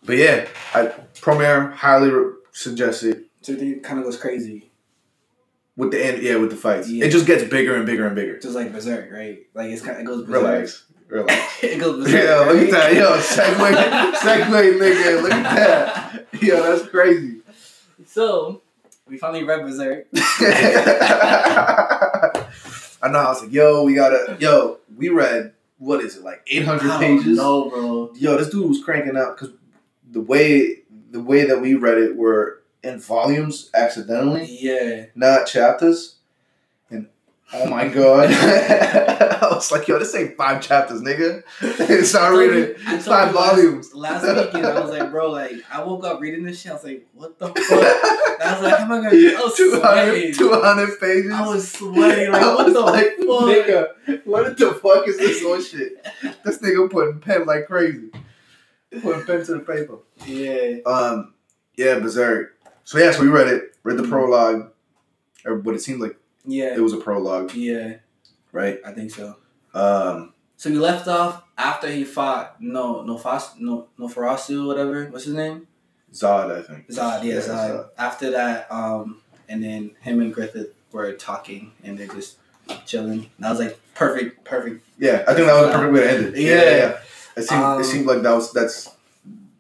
[0.04, 4.72] but yeah, I Promare highly re- suggest it So it kind of goes crazy.
[5.76, 6.24] with the end.
[6.24, 7.06] Yeah, with the fights, Yeah.
[7.06, 8.40] it just gets bigger and bigger and bigger.
[8.40, 9.46] Just like Berserk, right?
[9.54, 10.42] Like it's kind of, it goes berserk.
[10.44, 11.60] Relax, relax.
[11.64, 12.24] it goes berserk.
[12.24, 12.94] Yeah, look at that.
[12.94, 15.22] Yo, segue, segue, nigga.
[15.22, 16.42] Look at that.
[16.42, 17.42] Yo, that's crazy.
[18.06, 18.62] So
[19.08, 20.08] we finally read Berserk.
[23.02, 23.20] I know.
[23.20, 26.90] I was like, yo, we gotta, yo, we read what is it like eight hundred
[27.00, 27.38] pages?
[27.38, 28.12] No, bro.
[28.16, 29.54] Yo, this dude was cranking out because
[30.10, 35.06] the way the way that we read it were in volumes accidentally, Yeah.
[35.16, 36.15] not chapters.
[37.54, 41.44] And oh my god, I was like, yo, this ain't five chapters, nigga.
[41.62, 42.58] It's not told reading.
[42.58, 43.94] you- I It's told five you last- volumes.
[43.94, 46.72] Last weekend, I was like, bro, like I woke up reading this shit.
[46.72, 47.56] I was like, what the fuck?
[47.62, 49.10] I was like, how am I gonna?
[49.38, 51.32] I was 200, 200 pages.
[51.32, 52.32] I was sweating.
[52.32, 53.28] Like, I what was the like, fuck?
[54.18, 56.04] nigga, what the fuck is this on shit?
[56.44, 58.10] This nigga putting pen like crazy.
[59.02, 60.00] Putting pen to the paper.
[60.26, 60.78] Yeah.
[60.86, 61.34] Um,
[61.78, 62.58] yeah, Berserk.
[62.84, 64.72] So yeah, so we read it, read the prologue,
[65.46, 66.76] or what it seemed like Yeah.
[66.76, 67.96] it was a prologue, Yeah.
[68.52, 68.80] right?
[68.86, 69.36] I think so.
[69.74, 75.06] Um, So we left off after he fought no no Fas no no Farasu whatever
[75.08, 75.68] what's his name
[76.14, 76.88] Zod, I think.
[76.90, 77.70] Zod yeah, Yeah, Zod.
[77.72, 77.90] Zod.
[77.98, 82.38] After that um and then him and Griffith were talking and they're just
[82.86, 83.30] chilling.
[83.38, 86.10] And I was like perfect perfect Yeah, I think that was a perfect way to
[86.10, 86.38] end it.
[86.42, 86.78] Yeah, Yeah.
[86.78, 86.98] yeah.
[87.38, 88.90] It seemed Um, it seemed like that was that's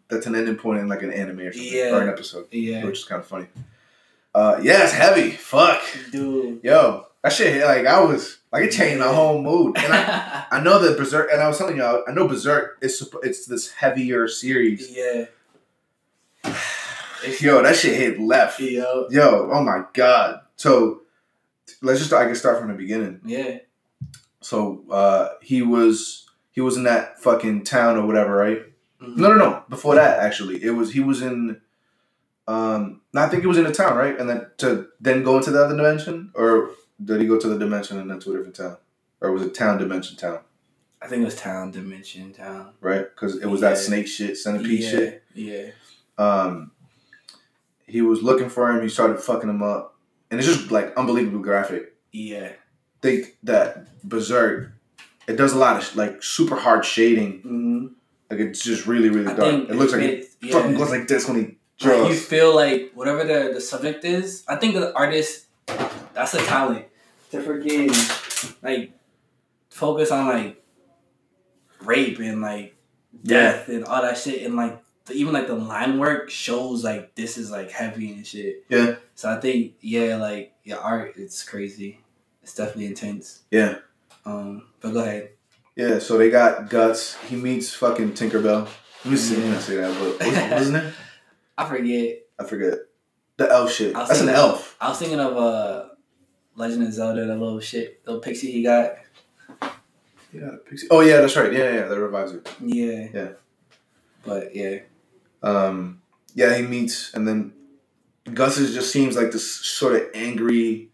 [0.08, 1.96] that's an ending point in like an anime or something Yeah.
[1.98, 3.48] or an episode, yeah which is kind of funny.
[4.36, 5.32] Uh, yeah, it's heavy.
[5.32, 5.82] Fuck,
[6.12, 6.60] dude.
[6.62, 9.78] yo, that shit hit like I was like it changed my whole mood.
[9.78, 13.10] And I, I know that Berserk, and I was telling y'all, I know Berserk is
[13.24, 14.92] it's this heavier series.
[14.92, 15.28] yeah.
[17.40, 18.60] Yo, that shit hit left.
[18.60, 19.08] Yo.
[19.10, 20.42] Yo, oh my god.
[20.58, 21.02] So
[21.82, 23.22] let's just I can start from the beginning.
[23.26, 23.60] Yeah.
[24.42, 28.64] So uh, he was he was in that fucking town or whatever, right?
[29.02, 29.16] Mhm.
[29.18, 29.64] No, no, no.
[29.70, 31.62] Before that, actually, it was he was in.
[32.48, 34.20] Um, I think he was in a town, right?
[34.20, 36.72] And then to then go into the other dimension, or
[37.04, 38.78] did he go to the dimension and then to a different town,
[39.22, 40.40] or was it town dimension town,
[41.06, 42.74] I think it was Town Dimension Town.
[42.82, 43.04] right?
[43.04, 44.90] Because it was that snake shit, centipede yeah.
[44.90, 45.24] shit.
[45.36, 45.68] Yeah.
[46.18, 46.72] Um,
[47.86, 48.82] he was looking for him.
[48.82, 49.96] He started fucking him up,
[50.32, 51.96] and it's just like unbelievably graphic.
[52.12, 52.54] Yeah.
[53.04, 54.72] Think that Berserk,
[55.28, 57.34] it does a lot of like super hard shading.
[57.40, 57.88] Mm-hmm.
[58.32, 59.70] Like it's just really, really I dark.
[59.70, 60.54] It looks like it- it yeah.
[60.54, 64.44] fucking goes like this when he Like, you feel like whatever the, the subject is,
[64.48, 65.46] I think the artist,
[66.14, 66.86] that's a talent
[67.32, 67.92] to freaking
[68.64, 68.94] like
[69.70, 70.64] focus on like
[71.82, 72.76] rape and like
[73.24, 77.14] death and all that shit and like the, even like the line work shows like
[77.16, 78.64] this is like heavy and shit.
[78.70, 78.96] Yeah.
[79.16, 82.00] So I think yeah, like your art, it's crazy.
[82.42, 83.42] It's definitely intense.
[83.52, 83.80] Yeah.
[84.26, 85.32] Um, but go ahead.
[85.76, 87.18] Yeah, so they got guts.
[87.24, 88.68] He meets fucking Tinkerbell.
[89.04, 89.36] Let me see.
[89.36, 89.94] Let me say that.
[90.00, 90.94] But what's, what's his name?
[91.58, 92.20] I forget.
[92.40, 92.74] I forget.
[93.38, 93.94] The elf shit.
[93.94, 94.78] That's say an elf.
[94.80, 95.86] I was thinking of uh,
[96.56, 98.94] Legend of Zelda, the little shit, little pixie he got.
[100.34, 100.88] Yeah, pixie.
[100.92, 101.52] Oh yeah, that's right.
[101.52, 102.42] Yeah, yeah, the reviser.
[102.62, 103.08] Yeah.
[103.14, 103.30] Yeah.
[104.26, 104.80] But yeah.
[105.44, 106.02] Um,
[106.34, 107.54] yeah, he meets, and then
[108.34, 110.90] Guts is just seems like this sort of angry.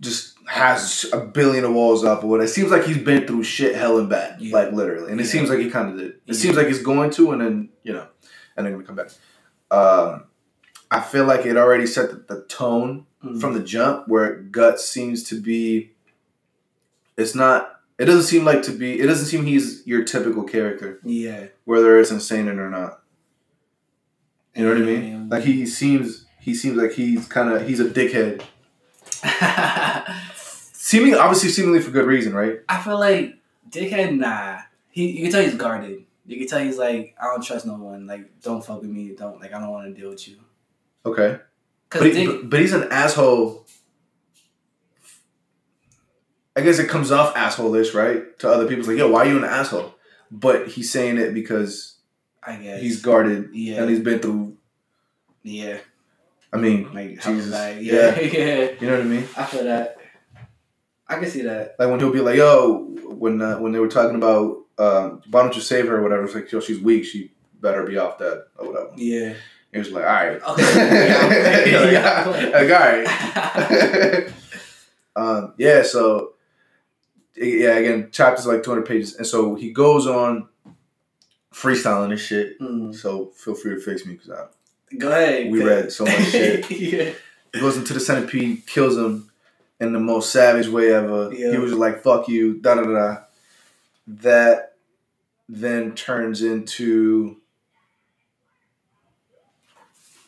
[0.00, 2.40] Just has a billion of walls up or what.
[2.40, 4.52] It seems like he's been through shit, hell and back, Yeah.
[4.54, 5.10] like literally.
[5.10, 5.30] And it Yeah.
[5.32, 6.10] seems like he kind of did.
[6.10, 6.34] It Yeah.
[6.34, 8.06] seems like he's going to, and then you know,
[8.58, 9.10] and then gonna come back.
[9.70, 10.24] Um,
[10.90, 13.40] I feel like it already set the, the tone Mm.
[13.40, 15.90] from the jump where Guts seems to be
[17.16, 21.00] it's not it doesn't seem like to be it doesn't seem he's your typical character,
[21.02, 21.46] yeah.
[21.64, 23.00] whether it's insane or not.
[24.54, 25.28] You know what I mean?
[25.28, 28.42] Like he seems he seems like he's kinda he's a dickhead.
[30.72, 32.60] Seeming obviously seemingly for good reason, right?
[32.68, 33.34] I feel like
[33.68, 34.60] Dickhead, nah.
[34.90, 36.04] He, you can tell he's guarded.
[36.28, 38.06] You can tell he's like, I don't trust no one.
[38.06, 39.14] Like, don't fuck with me.
[39.16, 40.36] Don't like, I don't want to deal with you.
[41.06, 41.38] Okay.
[41.88, 43.66] But, he, but, he's an asshole.
[46.54, 48.38] I guess it comes off asshole-ish, right?
[48.40, 49.94] To other people, it's like, yo, why are you an asshole?
[50.30, 51.96] But he's saying it because
[52.42, 54.58] I guess he's guarded yeah, and he's been through.
[55.42, 55.78] yeah,
[56.52, 57.50] I mean, like Jesus.
[57.50, 58.70] like, yeah, yeah.
[58.78, 59.24] you know what I mean?
[59.34, 59.96] I feel that.
[61.08, 61.76] I can see that.
[61.78, 65.42] Like when he'll be like, "Yo," when uh, when they were talking about, um, "Why
[65.42, 66.24] don't you save her?" or whatever.
[66.24, 67.04] It's like, "Yo, she's weak.
[67.04, 69.34] She better be off that or whatever." Yeah.
[69.72, 71.72] He was like, "All right." Okay.
[71.78, 72.24] Like, Yeah.
[72.52, 74.32] like, all right.
[75.16, 75.82] um, yeah.
[75.82, 76.34] So,
[77.36, 77.74] yeah.
[77.76, 80.48] Again, chapters like two hundred pages, and so he goes on
[81.52, 82.58] freestyling this shit.
[82.60, 82.94] Mm.
[82.94, 84.46] So feel free to fix me because I.
[84.96, 85.50] Go ahead.
[85.52, 86.70] We read so much shit.
[86.70, 87.12] yeah.
[87.52, 89.30] he goes into the centipede, kills him
[89.80, 91.30] in the most savage way ever.
[91.32, 91.50] Yeah.
[91.52, 93.16] He was like, "Fuck you," da da da.
[94.06, 94.67] That
[95.48, 97.36] then turns into.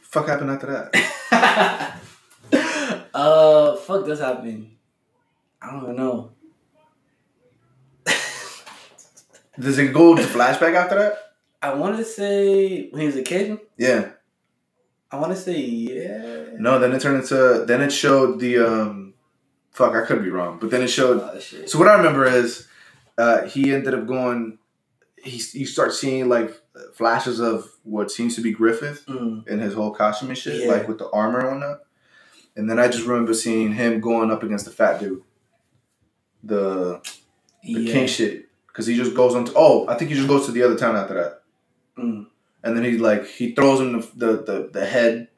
[0.02, 0.90] Fuck happened after
[1.32, 2.00] that?
[3.14, 4.76] uh, fuck this happened.
[5.62, 6.32] I don't even know.
[9.58, 11.32] Does it go to flashback after that?
[11.62, 13.58] I want to say when he was a kid.
[13.76, 14.10] Yeah.
[15.12, 16.46] I want to say yeah.
[16.58, 17.64] No, then it turned into.
[17.66, 18.58] Then it showed the.
[18.58, 19.14] um
[19.72, 21.20] Fuck, I could be wrong, but then it showed.
[21.20, 21.38] Oh.
[21.38, 22.66] So what I remember is,
[23.16, 24.58] uh, he ended up going.
[25.22, 26.54] He you start seeing like
[26.94, 29.46] flashes of what seems to be Griffith Mm.
[29.48, 30.72] in his whole costume and shit, Yeah.
[30.72, 31.80] like with the armor on that.
[32.56, 35.22] And then I just remember seeing him going up against the fat dude,
[36.42, 37.00] the
[37.62, 37.92] the yeah.
[37.92, 39.44] king shit, because he just goes on.
[39.46, 41.42] To, oh, I think he just goes to the other town after that,
[41.98, 42.26] Mm.
[42.64, 45.28] and then he like he throws him the the, the, the head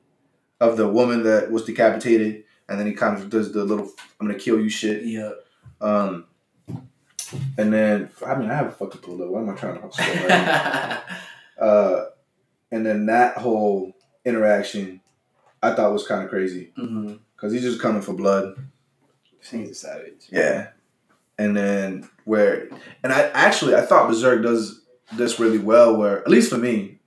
[0.61, 4.26] of the woman that was decapitated, and then he kind of does the little "I'm
[4.28, 5.03] gonna kill you" shit.
[5.05, 5.33] Yeah.
[5.80, 6.26] Um,
[7.59, 9.28] and then I mean I have a fucking pull up.
[9.28, 11.03] What am I trying to scroll right?
[11.61, 12.07] Uh,
[12.72, 13.93] and then that whole
[14.24, 15.01] interaction,
[15.62, 17.14] I thought was kind of crazy mm-hmm.
[17.37, 18.57] because he's just coming for blood.
[19.39, 20.26] He's a savage.
[20.30, 20.70] Yeah,
[21.39, 22.68] and then where,
[23.05, 25.97] and I actually I thought Berserk does this really well.
[25.97, 26.99] Where at least for me,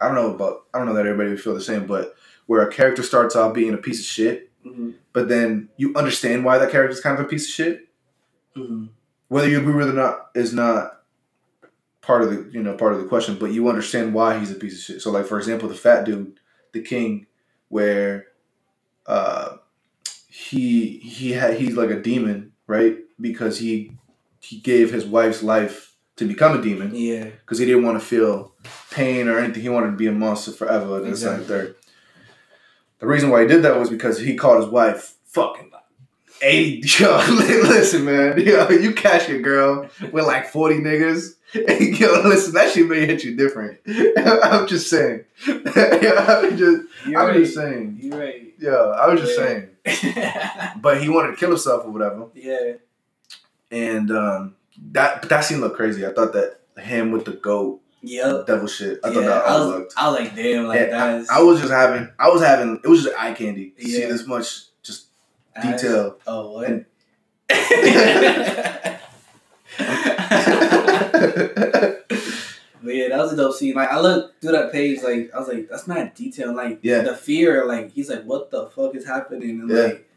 [0.00, 2.16] I don't know about I don't know that everybody would feel the same, but
[2.46, 4.90] where a character starts off being a piece of shit, Mm-hmm.
[5.14, 7.88] but then you understand why that character is kind of a piece of shit.
[8.54, 8.86] Mm-hmm.
[9.30, 11.02] Whether you agree with it or not is not
[12.02, 14.56] part of the you know part of the question, but you understand why he's a
[14.56, 15.00] piece of shit.
[15.02, 16.40] So like for example, the fat dude,
[16.72, 17.26] the king,
[17.68, 18.26] where
[19.06, 19.56] uh
[20.28, 22.98] he he had he's like a demon, right?
[23.20, 23.92] Because he
[24.40, 27.24] he gave his wife's life to become a demon Yeah.
[27.24, 28.52] because he didn't want to feel
[28.90, 29.62] pain or anything.
[29.62, 30.96] He wanted to be a monster forever.
[30.96, 31.46] And this and the Exactly.
[31.46, 31.74] third.
[32.98, 35.69] The reason why he did that was because he called his wife fucking
[36.42, 36.88] 80.
[37.02, 38.38] Yo, listen, man.
[38.40, 41.34] Yo, you catch your girl with like 40 niggas.
[41.52, 43.78] Yo, listen, that shit may hit you different.
[44.16, 45.24] I'm just saying.
[45.46, 47.34] I'm just, You're I'm right.
[47.34, 47.98] just saying.
[48.00, 48.54] You're right.
[48.58, 49.44] Yo, I was just Yeah.
[49.46, 50.72] saying.
[50.80, 52.26] But he wanted to kill himself or whatever.
[52.34, 52.72] yeah.
[53.72, 54.56] And um,
[54.92, 56.04] that that scene looked crazy.
[56.06, 58.46] I thought that him with the goat Yep.
[58.46, 58.98] devil shit.
[59.04, 59.94] I thought that I was, looked.
[59.96, 61.30] I was like, damn, like Yeah, I, that's.
[61.30, 62.08] I was just having.
[62.18, 62.80] I was having.
[62.82, 63.70] It was just eye candy.
[63.78, 64.64] To see this much
[65.62, 66.18] detail.
[66.26, 66.66] Oh what?
[66.68, 66.86] And-
[72.82, 73.74] But yeah, that was a dope scene.
[73.74, 76.54] Like I looked through that page, like I was like, that's not detail.
[76.56, 77.02] Like Yeah.
[77.02, 79.60] the fear, like he's like, what the fuck is happening?
[79.60, 79.76] And Yeah.
[79.82, 80.08] like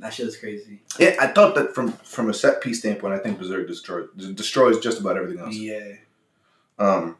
[0.00, 0.82] that shit was crazy.
[0.98, 4.78] yeah, I thought that from from a set piece standpoint, I think Berserk destroyed destroys
[4.80, 5.54] just about everything else.
[5.54, 5.92] Yeah.
[6.78, 7.16] Um,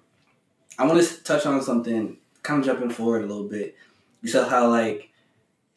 [0.78, 3.76] I want to touch on something, kind of jumping forward a little bit.
[4.22, 5.09] You saw how like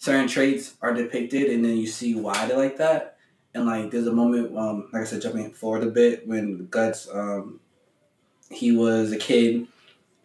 [0.04, 3.16] certain traits are depicted, and then you see why they're like that.
[3.54, 7.08] And like, there's a moment, um, like I said, jumping forward a bit when Guts,
[7.14, 7.62] um,
[8.52, 9.66] he was a kid,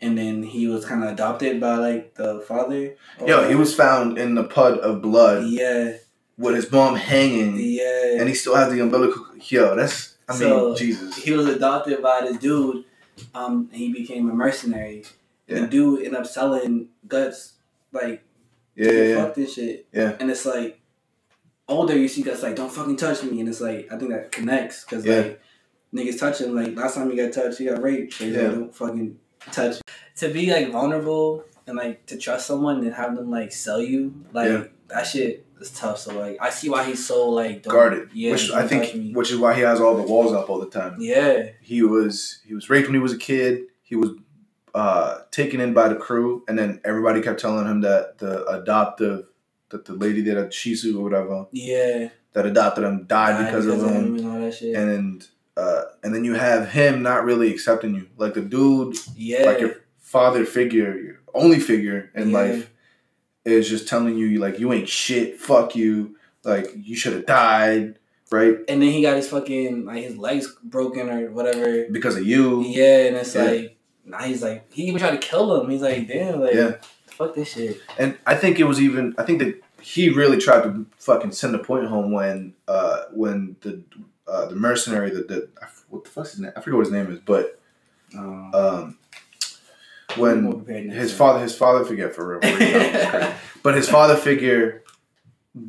[0.00, 2.96] and then he was kind of adopted by like the father.
[3.24, 5.98] yo, he was found in the pud of blood Yeah,
[6.36, 8.16] with his mom hanging, yeah.
[8.18, 9.26] and he still has the umbilical.
[9.40, 10.16] Yo, that's.
[10.28, 11.16] I mean, So, Jesus.
[11.16, 12.84] he was adopted by this dude.
[13.34, 15.04] Um, and he became a mercenary.
[15.48, 15.60] Yeah.
[15.60, 17.54] The dude ended up selling guts,
[17.90, 18.22] like
[18.78, 19.24] Yeah, yeah, yeah.
[19.24, 19.86] fuck this shit.
[19.92, 20.16] Yeah.
[20.20, 20.80] And it's like
[21.68, 24.32] older, you see guts like don't fucking touch me, and it's like I think that
[24.32, 25.16] connects because Yeah.
[25.20, 25.40] like
[25.94, 26.54] niggas touch him.
[26.54, 28.14] Like last time he got touched, he got raped.
[28.14, 28.42] So Yeah.
[28.42, 29.18] like, don't fucking
[29.52, 29.74] touch.
[29.76, 29.80] me."
[30.16, 34.14] To be like vulnerable and like to trust someone and have them like sell you,
[34.32, 34.64] like Yeah.
[34.88, 35.98] that shit is tough.
[35.98, 38.10] So like I see why he's so like don't, Guarded.
[38.14, 40.70] Yeah, which I think, which is why he has all the walls up all the
[40.70, 40.96] time.
[40.98, 41.50] Yeah.
[41.62, 43.62] he was he was raped when he was a kid.
[43.82, 44.10] He was
[44.74, 49.26] uh, taken in by the crew, and then everybody kept telling him that the adoptive,
[49.70, 52.08] that the lady that had Shisu or whatever Yeah.
[52.32, 54.74] that adopted him died Died because, of him, and all that shit.
[54.76, 59.42] and uh, and then you have him not really accepting you, like the dude, yeah.
[59.44, 62.38] like your father figure, your only figure in Yeah.
[62.38, 62.70] life,
[63.44, 67.98] is just telling you like you ain't shit, fuck you, like you should have died,
[68.30, 71.86] right, and then he got his fucking like his legs broken or whatever.
[71.90, 72.62] because of you.
[72.64, 73.42] Yeah, and it's Yeah.
[73.42, 73.77] like
[74.08, 75.70] now he's like he even tried to kill him.
[75.70, 76.76] He's like, damn, like Yeah.
[77.06, 77.80] fuck this shit.
[77.98, 81.54] And I think it was even I think that he really tried to fucking send
[81.54, 83.82] a point home when uh when the
[84.26, 85.48] uh the mercenary the, the
[85.88, 86.52] what the fuck's his name?
[86.56, 87.60] I forget what his name is, but
[88.16, 88.98] Um, um
[90.16, 93.32] when his father his father figure for real, for real, that was crazy.
[93.62, 94.82] but his father figure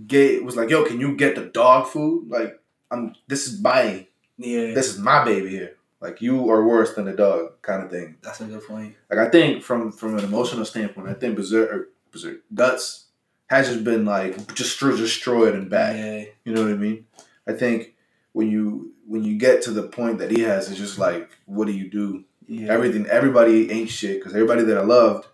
[0.07, 2.29] gave was like, yo, can you get the dog food?
[2.29, 2.59] Like
[2.89, 5.75] I'm this is my Yeah, this is my baby here.
[6.02, 8.18] Like you are worse than the dog kind of thing.
[8.22, 8.95] that's a good point.
[9.10, 13.06] Like I think from from an emotional standpoint, I think Berserk, or Berserk Guts
[13.47, 15.95] has just been like just destroyed, destroyed and back.
[15.97, 17.06] Yeah, You know what I mean?
[17.47, 17.95] I think
[18.32, 21.66] when you when you get to the point that he has, it's just like, what
[21.66, 22.24] do you do?
[22.47, 25.28] yeah, Everything, everybody ain't shit because everybody that I loved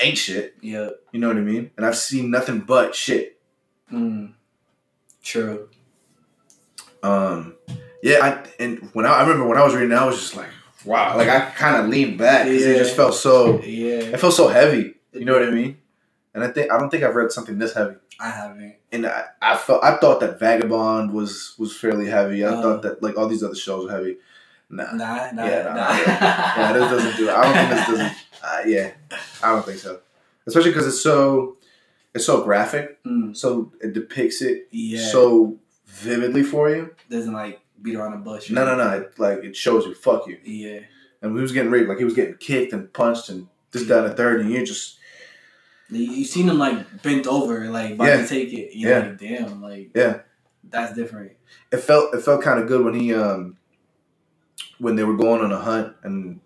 [0.00, 0.56] ain't shit.
[0.62, 0.90] yeah.
[1.12, 1.70] You know what I mean?
[1.76, 3.38] And I've seen nothing but shit.
[3.92, 4.32] Mm.
[5.22, 5.68] True.
[7.02, 7.56] Um,
[8.10, 10.48] yeah, I and when I, I remember when I was reading, I was just like,
[10.84, 13.60] wow, like I kind of leaned back because it just felt so.
[13.62, 14.94] Yeah, It felt so heavy.
[15.12, 15.78] You know what I mean?
[16.34, 17.96] And I think I don't think I've read something this heavy.
[18.20, 18.74] I haven't.
[18.92, 22.44] And I, I felt I thought that Vagabond was was fairly heavy.
[22.44, 22.62] I Oh.
[22.62, 24.16] thought that like all these other shows were heavy.
[24.68, 25.74] Nah, Nah, nah, Yeah, nah.
[25.74, 27.34] nah, yeah, this doesn't do it.
[27.34, 28.16] I don't think this doesn't.
[28.42, 28.90] Uh, yeah,
[29.42, 30.00] I don't think so.
[30.46, 31.56] Especially because it's so
[32.14, 33.02] it's so graphic.
[33.04, 36.94] Mm, So it depicts it yeah, so vividly for you.
[37.10, 38.50] doesn't like beat around the bush.
[38.50, 38.90] No, no, no.
[38.98, 40.38] It, like it shows you, fuck you.
[40.44, 40.80] Yeah,
[41.22, 44.04] And he was getting raped, like he was getting kicked and punched and this, that,
[44.04, 44.98] and the third, and you're just
[45.88, 48.16] you, you seen him like bent over, like about Yeah.
[48.22, 48.76] to take it.
[48.76, 48.98] You're Yeah.
[49.08, 50.20] like, damn, like Yeah.
[50.68, 51.32] that's different.
[51.72, 53.56] it felt it felt kind of good when he um
[54.78, 56.40] when they were going on a hunt and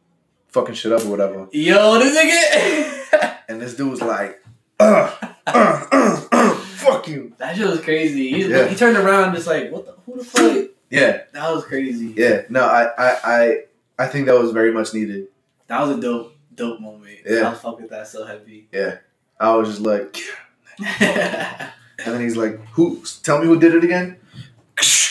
[0.48, 1.48] fucking shit up or whatever.
[1.52, 3.36] Yo, this nigga.
[3.50, 4.40] And this dude was like,
[4.78, 5.12] uh,
[5.44, 5.86] uh,
[6.30, 7.32] uh, fuck you.
[7.38, 8.30] that shit was crazy.
[8.30, 8.68] He, Yeah.
[8.68, 10.68] he turned around just like, what the who the fuck?
[10.90, 12.14] Yeah, That was crazy.
[12.16, 12.42] yeah.
[12.48, 13.56] No, I, I, I,
[13.98, 15.28] I think that was very much needed.
[15.68, 17.18] That was a dope, dope moment.
[17.24, 17.46] Yeah.
[17.46, 18.68] I was fucking that so heavy.
[18.72, 18.96] Yeah,
[19.38, 20.16] I was just like,
[21.00, 21.68] and
[22.14, 23.02] then he's like, who?
[23.22, 24.16] Tell me who did it again.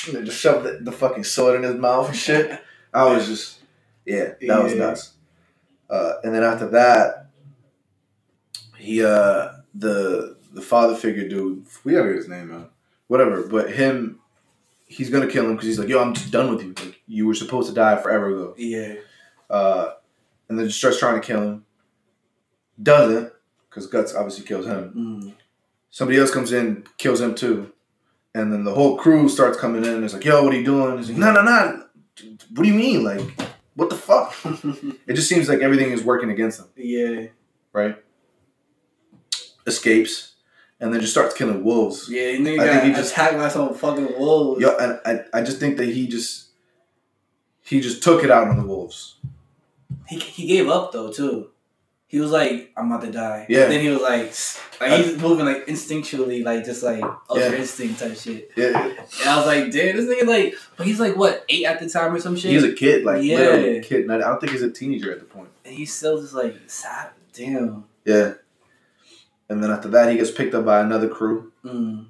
[0.07, 2.59] And then just shoved the, the fucking sword in his mouth and shit.
[2.93, 3.59] I was just,
[4.05, 4.79] yeah, that was Yeah.
[4.79, 5.13] nuts.
[5.89, 7.27] Uh, and then after that,
[8.77, 12.71] he, uh, the the father figure dude, we gotta get his name out,
[13.07, 13.43] whatever.
[13.47, 14.19] But him,
[14.89, 16.73] he's gonna kill him because he's like, yo, I'm just done with you.
[16.73, 18.53] Like you were supposed to die forever ago.
[18.57, 18.95] yeah.
[19.49, 19.93] Uh,
[20.49, 21.65] and then just starts trying to kill him.
[22.81, 23.31] Doesn't,
[23.69, 24.93] because Guts obviously kills him.
[25.23, 25.33] Mm.
[25.91, 27.71] Somebody else comes in, kills him too.
[28.35, 29.93] and then the whole crew starts coming in.
[29.95, 30.97] and It's like, yo, what are you doing?
[30.97, 31.83] He's like, no, no, no.
[32.53, 33.03] What do you mean?
[33.03, 33.21] Like,
[33.75, 34.35] what the fuck?
[35.07, 37.27] It just seems like everything is working against him, yeah,
[37.73, 37.97] right?
[39.65, 40.28] Escapes,
[40.79, 42.07] and then just starts killing wolves.
[42.09, 42.29] yeah.
[42.35, 44.61] And then you I got think he just- attacked by some fucking wolves.
[44.61, 46.47] Yo, and I, I just think that he just
[47.63, 49.15] he just took it out on the wolves.
[50.07, 51.49] He he gave up though too.
[52.07, 53.67] He was like, "I'm about to die." Yeah.
[53.67, 54.33] Then he was like,
[54.81, 57.55] like he's moving like instinctually, like just like ultra Yeah.
[57.57, 58.49] instinct type shit.
[58.55, 61.79] Yeah, And I was like, "Damn, this nigga like," but he's like what eight at
[61.79, 62.49] the time or some shit.
[62.51, 63.37] he's a kid, like Yeah.
[63.37, 64.01] literally a kid.
[64.09, 65.49] And I I don't think he's a teenager at the point.
[65.65, 67.09] and he's still just like sad.
[67.33, 67.83] Damn.
[68.05, 68.33] Yeah.
[69.49, 72.05] And then after that, he gets picked up by another crew, Mm.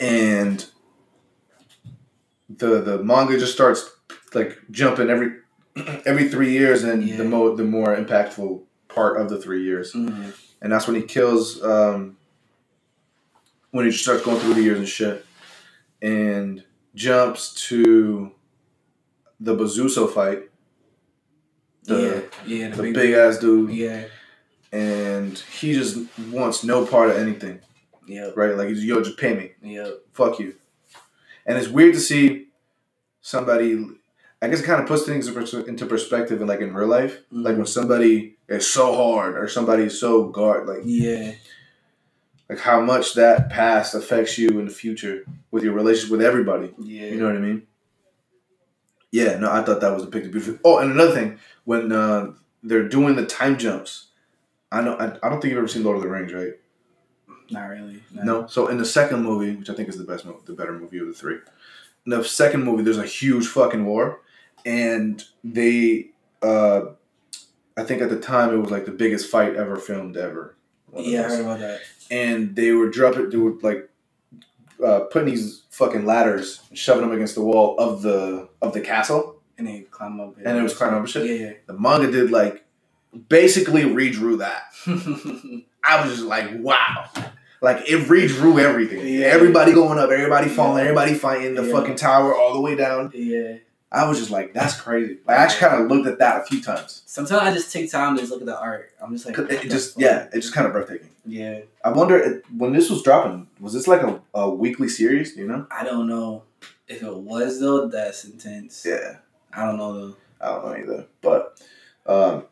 [0.00, 0.66] and
[2.48, 3.90] the the manga just starts
[4.34, 5.32] like jumping every
[6.06, 7.16] every three years, and Yeah.
[7.16, 10.32] the mo the more impactful part of the three years, Mm.
[10.60, 12.16] and that's when he kills um,
[13.70, 15.24] when he starts going through the years and shit,
[16.02, 16.62] and
[16.94, 18.30] jumps to
[19.40, 20.48] the Bazuso fight,
[21.84, 22.68] the yeah, yeah.
[22.74, 24.04] the big ass dude, Yeah,
[24.74, 25.98] and he just
[26.32, 27.60] wants no part of anything,
[28.08, 28.56] yeah, right?
[28.56, 29.52] Like yo, just pay me.
[29.62, 29.88] yeah.
[30.12, 30.56] fuck you.
[31.46, 32.48] And it's weird to see
[33.20, 33.86] somebody.
[34.42, 37.56] I guess it kind of puts things into perspective, and like in real life, like
[37.56, 41.34] when somebody is so hard or somebody is so guard, like Yeah,
[42.48, 46.74] like how much that past affects you in the future with your relationship with everybody.
[46.78, 47.06] yeah.
[47.06, 47.62] You know what I mean?
[49.12, 50.58] Yeah, no, I thought that was depicted beautifully.
[50.64, 52.32] Oh, and another thing, when uh,
[52.64, 54.08] they're doing the time jumps,
[54.74, 56.54] I know I, I don't think you've ever seen Lord of the Rings, right?
[57.50, 58.02] Not really.
[58.12, 58.46] No.
[58.46, 61.06] So in the second movie, which I think is the best, the better movie of
[61.06, 61.36] the three,
[62.06, 64.20] in the second movie, there's a huge fucking war,
[64.64, 66.10] and they,
[66.42, 66.82] uh,
[67.76, 70.56] I think at the time it was like the biggest fight ever filmed ever.
[70.96, 71.80] Yeah, I heard about that.
[72.10, 73.88] And they were dropping, they were like,
[74.84, 78.80] uh, putting these fucking ladders, and shoving them against the wall of the of the
[78.80, 79.40] castle.
[79.56, 80.36] And they climb up.
[80.44, 81.40] And it was climbing up shit?
[81.40, 82.63] Yeah, The manga did like,
[83.28, 84.64] basically redrew that.
[85.84, 87.08] I was just like, wow.
[87.60, 89.06] Like it redrew everything.
[89.06, 89.26] Yeah.
[89.26, 90.90] Everybody going up, everybody falling, Yeah.
[90.90, 91.72] everybody fighting the Yeah.
[91.72, 93.10] fucking tower all the way down.
[93.14, 93.56] yeah.
[93.92, 95.18] I was just like, that's crazy.
[95.28, 97.02] I actually kind of looked at that a few times.
[97.06, 98.90] Sometimes I just take time to just look at the art.
[99.00, 100.02] I'm just like, It just, fuck?
[100.02, 101.10] yeah, it just kind of breathtaking.
[101.24, 101.60] yeah.
[101.84, 105.36] I wonder when this was dropping, was this like a, a weekly series?
[105.36, 105.68] You know?
[105.70, 106.42] I don't know
[106.88, 107.86] if it was though.
[107.86, 108.84] That's intense.
[108.84, 109.18] Yeah,
[109.52, 110.16] I don't know though.
[110.40, 111.06] I don't know either.
[111.22, 111.62] But,
[112.06, 112.44] um,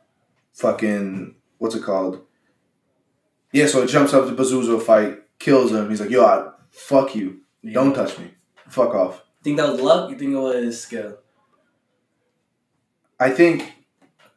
[0.54, 2.20] fucking, what's it called?
[3.52, 5.90] Yeah, so it jumps up to Bazuso fight, kills him.
[5.90, 7.40] He's like, yo, I, fuck you.
[7.62, 7.74] Yeah.
[7.74, 8.30] Don't touch me.
[8.68, 9.22] Fuck off.
[9.44, 10.10] think that was luck.
[10.10, 11.18] You think it was skill?
[13.20, 13.72] I think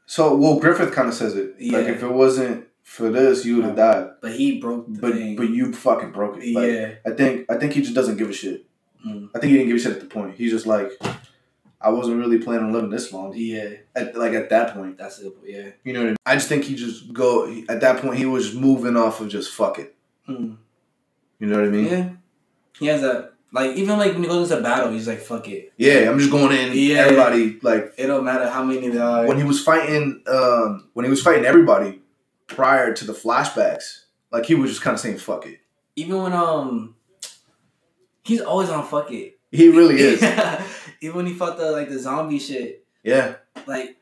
[0.05, 0.35] so.
[0.35, 1.55] Well, Griffith kind of says it.
[1.59, 4.09] Like if it wasn't for this, you would have died.
[4.21, 5.35] But he broke the But thing.
[5.35, 6.53] but you fucking broke it.
[6.53, 6.95] Like, yeah.
[7.05, 8.65] I think I think he just doesn't give a shit.
[9.05, 9.29] Mm.
[9.33, 10.35] I think he didn't give a shit at the point.
[10.35, 10.91] He's just like,
[11.85, 13.31] I wasn't really planning on living this long.
[13.35, 13.69] Yeah.
[13.95, 15.31] At, like at that point, That's it.
[15.45, 15.69] Yeah.
[15.83, 16.17] you know what I mean.
[16.25, 18.17] I just think he just go at that point.
[18.17, 19.95] He was just moving off of just fuck it.
[20.25, 20.53] Hmm.
[21.39, 21.85] You know what I mean?
[21.85, 22.09] Yeah.
[22.79, 23.33] He has that.
[23.51, 26.31] Like even like when he goes into battle, he's like, "Fuck it." Yeah, I'm just
[26.31, 26.71] going in.
[26.73, 26.97] Yeah.
[27.05, 29.27] Everybody like It don't matter how many there are.
[29.27, 30.23] when he was fighting.
[30.27, 32.01] Um, when he was fighting everybody
[32.47, 35.59] prior to the flashbacks, like he was just kind of saying fuck it.
[35.95, 36.95] even when um,
[38.23, 39.39] he's always on fuck it.
[39.51, 40.21] He really is.
[41.01, 43.35] even when he fought the like the zombie shit, Yeah.
[43.67, 43.97] like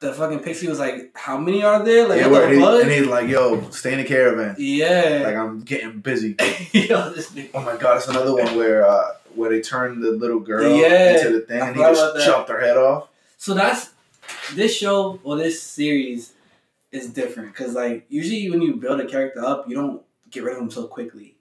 [0.00, 2.82] the fucking pixie was like, "How many are there?" Like yeah, what the fuck?
[2.82, 5.22] and he's like, "Yo, stay in the caravan." yeah.
[5.24, 6.36] Like I'm getting busy.
[6.72, 7.50] Yo, this nigga.
[7.54, 11.16] Oh my god, it's another one where uh, where they turn the little girl Yeah,
[11.16, 13.08] into the thing I and he just chopped her head off.
[13.38, 13.90] So that's
[14.54, 16.32] this show or this series
[16.92, 20.54] is different because like usually when you build a character up, you don't get rid
[20.56, 21.36] of him so quickly.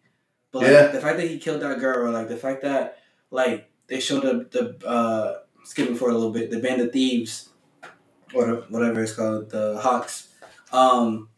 [0.52, 0.88] But like, Yeah.
[0.88, 3.00] the fact that he killed that girl, or like the fact that
[3.30, 7.50] like they showed up the uh, skipping for a little bit, the band of thieves,
[8.34, 10.30] or whatever it's called, the Hawks,
[10.72, 11.30] um,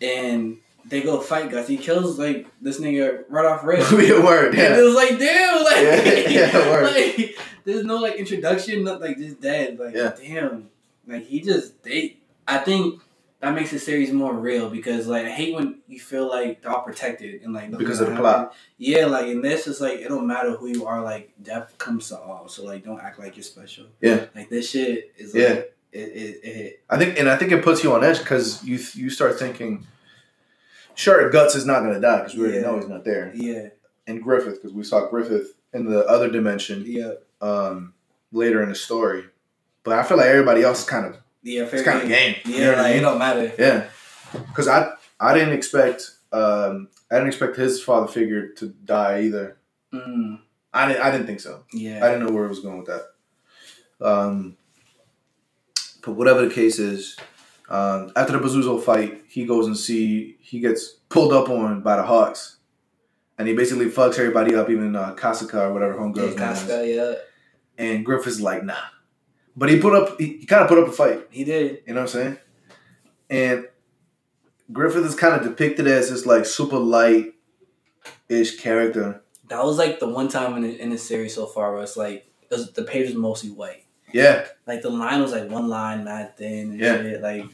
[0.00, 1.68] and they go fight guys.
[1.68, 3.88] He kills like this nigga right off rip.
[3.90, 6.84] Be a word, And it was like, damn, like, Yeah, yeah, word.
[6.84, 9.78] like, there's no like introduction, not like just dead.
[9.78, 10.14] Like, Yeah.
[10.20, 10.70] damn,
[11.06, 12.16] like he just they.
[12.46, 13.02] I think
[13.40, 16.72] that makes the series more real because like I hate when you feel like they're
[16.72, 18.36] all protected and like Because of the plot.
[18.38, 18.56] happen.
[18.78, 21.02] Yeah, like in this, it's like it don't matter who you are.
[21.02, 23.86] Like death comes to all, so like don't act like you're special.
[24.00, 24.26] Yeah.
[24.34, 25.54] like this shit is like, Yeah.
[25.92, 28.78] it, it, it, I think, and I think it puts you on edge because you
[28.94, 29.86] you start thinking,
[30.94, 32.62] sure, Guts is not gonna die because we already Yeah.
[32.64, 33.68] know he's not there, yeah,
[34.06, 37.94] and Griffith because we saw Griffith in the other dimension yeah, um,
[38.32, 39.24] later in the story,
[39.84, 41.62] but I feel like everybody else is kind of yeah.
[41.62, 42.36] it's kind of game.
[42.44, 43.52] Yeah, You know what I like it don't matter.
[43.58, 43.88] Yeah,
[44.32, 49.58] because I I didn't expect um, I didn't expect his father figure to die either.
[49.92, 50.40] Mm,
[50.72, 51.02] I didn't.
[51.02, 51.64] I didn't think so.
[51.72, 52.04] yeah.
[52.04, 53.04] I didn't know where it was going with that.
[54.00, 54.56] Um,
[56.04, 57.16] but whatever the case is,
[57.68, 61.96] um, after the Bazuso fight, he goes and see he gets pulled up on by
[61.96, 62.58] the Hawks,
[63.38, 66.96] and he basically fucks everybody up, even uh, Casca or whatever yeah, homegirl's name is.
[66.96, 67.14] Yeah.
[67.78, 68.74] And Griffith's like, nah,
[69.58, 70.18] but he put up.
[70.20, 71.26] He, he kind of put up a fight.
[71.30, 71.82] He did.
[71.86, 72.38] You know what I'm saying?
[73.30, 73.68] And
[74.72, 77.34] Griffith is kind of depicted as this like super light
[78.28, 79.22] ish character.
[79.48, 81.96] That was like the one time in the, in the series so far where it's
[81.96, 83.84] like it was, the page was mostly white.
[84.12, 86.96] Yeah, Like the line was like one line, not thin and Yeah.
[86.96, 87.20] shit.
[87.20, 87.44] Like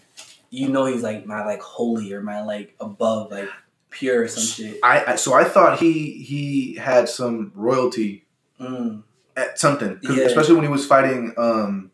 [0.51, 3.49] you know he's like not like holy or not like above, like
[3.91, 4.79] pure or some shit.
[4.83, 8.21] I, I so I thought he he had some royalty
[8.61, 9.03] Mm.
[9.37, 10.23] at something, Yeah.
[10.27, 11.91] especially when he was fighting um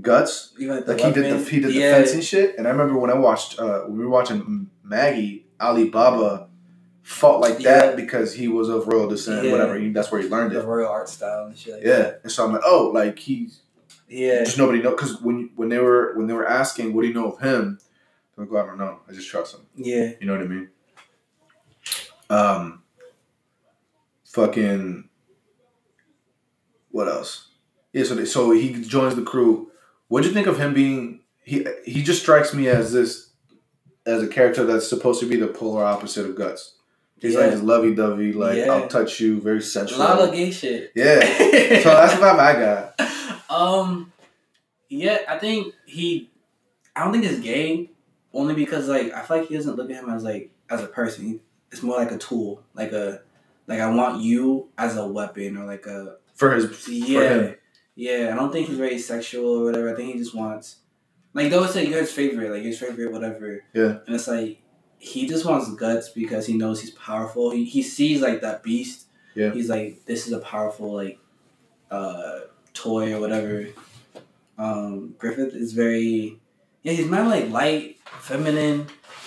[0.00, 0.52] guts.
[0.58, 2.98] Even like the Like he did the he did the fencing shit, and I remember
[2.98, 6.48] when I watched uh when we were watching Magi Alibaba
[7.02, 7.96] fought like that Yeah.
[7.96, 9.50] because he was of royal descent, Yeah.
[9.52, 9.76] whatever.
[9.78, 10.62] He, that's where he learned the it.
[10.62, 12.20] The royal art style and shit like Yeah, that.
[12.22, 13.62] and so I'm like, oh, like he's
[14.08, 14.44] Yeah.
[14.44, 17.14] just nobody know because when when they were when they were asking what do you
[17.14, 17.78] know of him,
[18.36, 19.62] they're like, well, I don't know, I just trust him.
[19.74, 20.12] Yeah.
[20.20, 20.68] You know what I mean?
[22.28, 22.82] Um,
[24.26, 25.08] fucking.
[26.92, 27.48] What else?
[27.92, 29.69] Yeah, so they, so he joins the crew.
[30.10, 31.20] What'd you think of him being?
[31.44, 33.30] He he just strikes me as this,
[34.04, 36.74] as a character that's supposed to be the polar opposite of Guts.
[37.20, 37.50] He's like Yeah.
[37.50, 38.72] this lovey dovey, like Yeah.
[38.72, 39.98] I'll touch you, very sensual.
[39.98, 40.90] A lot of gay shit.
[40.96, 41.20] yeah.
[41.82, 42.52] So that's the vibe I
[42.98, 43.50] got.
[43.50, 44.12] um,
[44.88, 46.28] yeah, I think he.
[46.96, 47.90] I don't think he's gay,
[48.34, 50.86] only because like I feel like he doesn't look at him as like as a
[50.88, 51.40] person.
[51.70, 53.20] It's more like a tool, like a
[53.68, 57.54] like I want you as a weapon or like a For his for yeah him.
[58.06, 58.30] Yeah.
[58.32, 59.92] I don't think he's very sexual or whatever.
[59.92, 60.76] I think he just wants
[61.34, 63.62] like they always say you're his favorite, like his favorite whatever.
[63.72, 63.98] Yeah.
[64.06, 64.62] and it's like
[64.98, 67.50] he just wants guts because he knows he's powerful.
[67.50, 69.06] He he sees like that beast.
[69.34, 69.50] Yeah.
[69.52, 71.18] he's like this is a powerful like
[71.90, 72.40] uh
[72.74, 73.66] toy or whatever.
[74.58, 76.38] Um, Griffith is very,
[76.82, 78.86] yeah, he's not like light, feminine,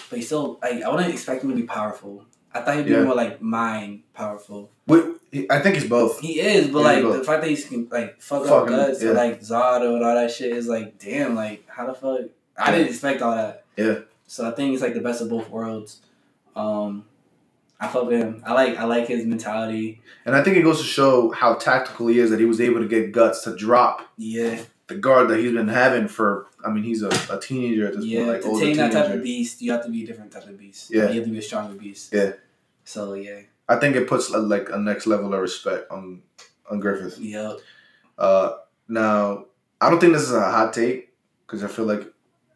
[0.10, 2.26] but he's still like I wouldn't expect him to be powerful.
[2.54, 3.04] I thought he'd be Yeah.
[3.04, 4.70] more like mind powerful.
[4.86, 5.04] Wait,
[5.34, 6.20] he- I think it's both.
[6.22, 9.04] He is, but Yeah, like the fact that he's can like fuck up Fucking, guts
[9.04, 9.10] yeah.
[9.10, 12.22] or like Zod and all that shit is like damn, like how the fuck
[12.58, 13.66] I didn't expect all that.
[13.76, 14.00] Yeah.
[14.28, 16.02] So I think it's like the best of both worlds.
[16.56, 17.06] Um,
[17.80, 18.42] I fuck with him.
[18.46, 20.02] I like I like his mentality.
[20.26, 22.80] And I think it goes to show how tactical he is that he was able
[22.80, 26.48] to get guts to drop Yeah, the guard that he's been having for.
[26.66, 28.20] I mean, he's a, a teenager at this yeah.
[28.20, 29.08] point, like to tame that teenager.
[29.08, 30.92] type of beast, you have to be a different type of beast.
[30.92, 31.10] Yeah.
[31.10, 32.14] you have to be a stronger beast.
[32.14, 32.34] Yeah.
[32.86, 36.22] So yeah, I think it puts a, like a next level of respect on
[36.70, 37.18] on Griffith.
[37.20, 37.54] yeah,
[38.18, 38.54] Uh,
[38.88, 39.46] now,
[39.82, 41.14] I don't think this is a hot take
[41.46, 42.08] because I feel like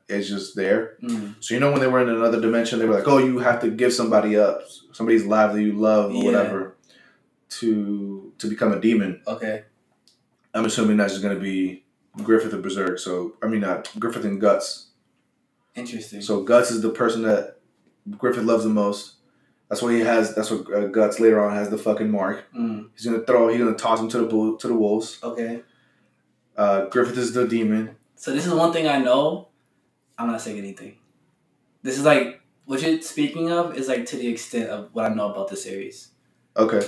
[0.10, 0.97] it's just there.
[1.03, 1.36] mm.
[1.43, 3.60] So you know when they were in another dimension, they were like, "Oh, you have
[3.62, 4.62] to give somebody up,
[4.93, 6.24] somebody's life that you love or Yeah.
[6.24, 6.76] whatever,
[7.60, 9.64] to to become a demon." okay,
[10.53, 11.84] I'm assuming that's just gonna be
[12.24, 12.99] Griffith and Berserk.
[12.99, 14.88] So I mean, not Griffith and Guts.
[15.76, 16.22] interesting.
[16.22, 17.58] So Guts is the person that
[18.18, 19.16] Griffith loves the most.
[19.70, 20.34] That's why he has.
[20.36, 22.45] That's what uh, Guts later on has the fucking mark.
[22.55, 22.89] mm.
[22.95, 23.49] He's gonna throw.
[23.49, 25.20] He's gonna toss him to the bull, to the wolves.
[25.24, 25.61] okay.
[26.55, 27.95] Uh, Griffith is the demon.
[28.15, 29.49] So this is one thing I know.
[30.18, 30.97] I'm not saying anything.
[31.84, 35.13] This is like what you're speaking of is like to the extent of what I
[35.13, 36.09] know about the series,
[36.55, 36.82] Okay,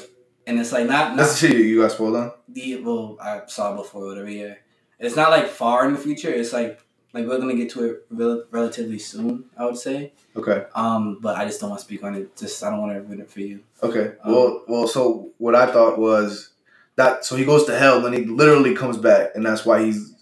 [0.48, 2.32] and it's like not not that's the shit you got spoiled on.
[2.48, 4.56] the well I saw before whatever yeah.
[4.98, 6.30] It's not like far in the future.
[6.30, 6.80] It's like
[7.14, 9.46] like we're gonna get to it rel- relatively soon.
[9.58, 10.14] I would say.
[10.36, 12.36] Okay, Um, but I just don't want to speak on it.
[12.38, 13.62] Just I don't want to ruin it for you.
[13.84, 14.14] okay.
[14.24, 14.88] Um, well, well.
[14.88, 16.50] So what I thought was
[16.96, 17.26] that.
[17.26, 20.14] So he goes to hell, then he literally comes back, and that's why he's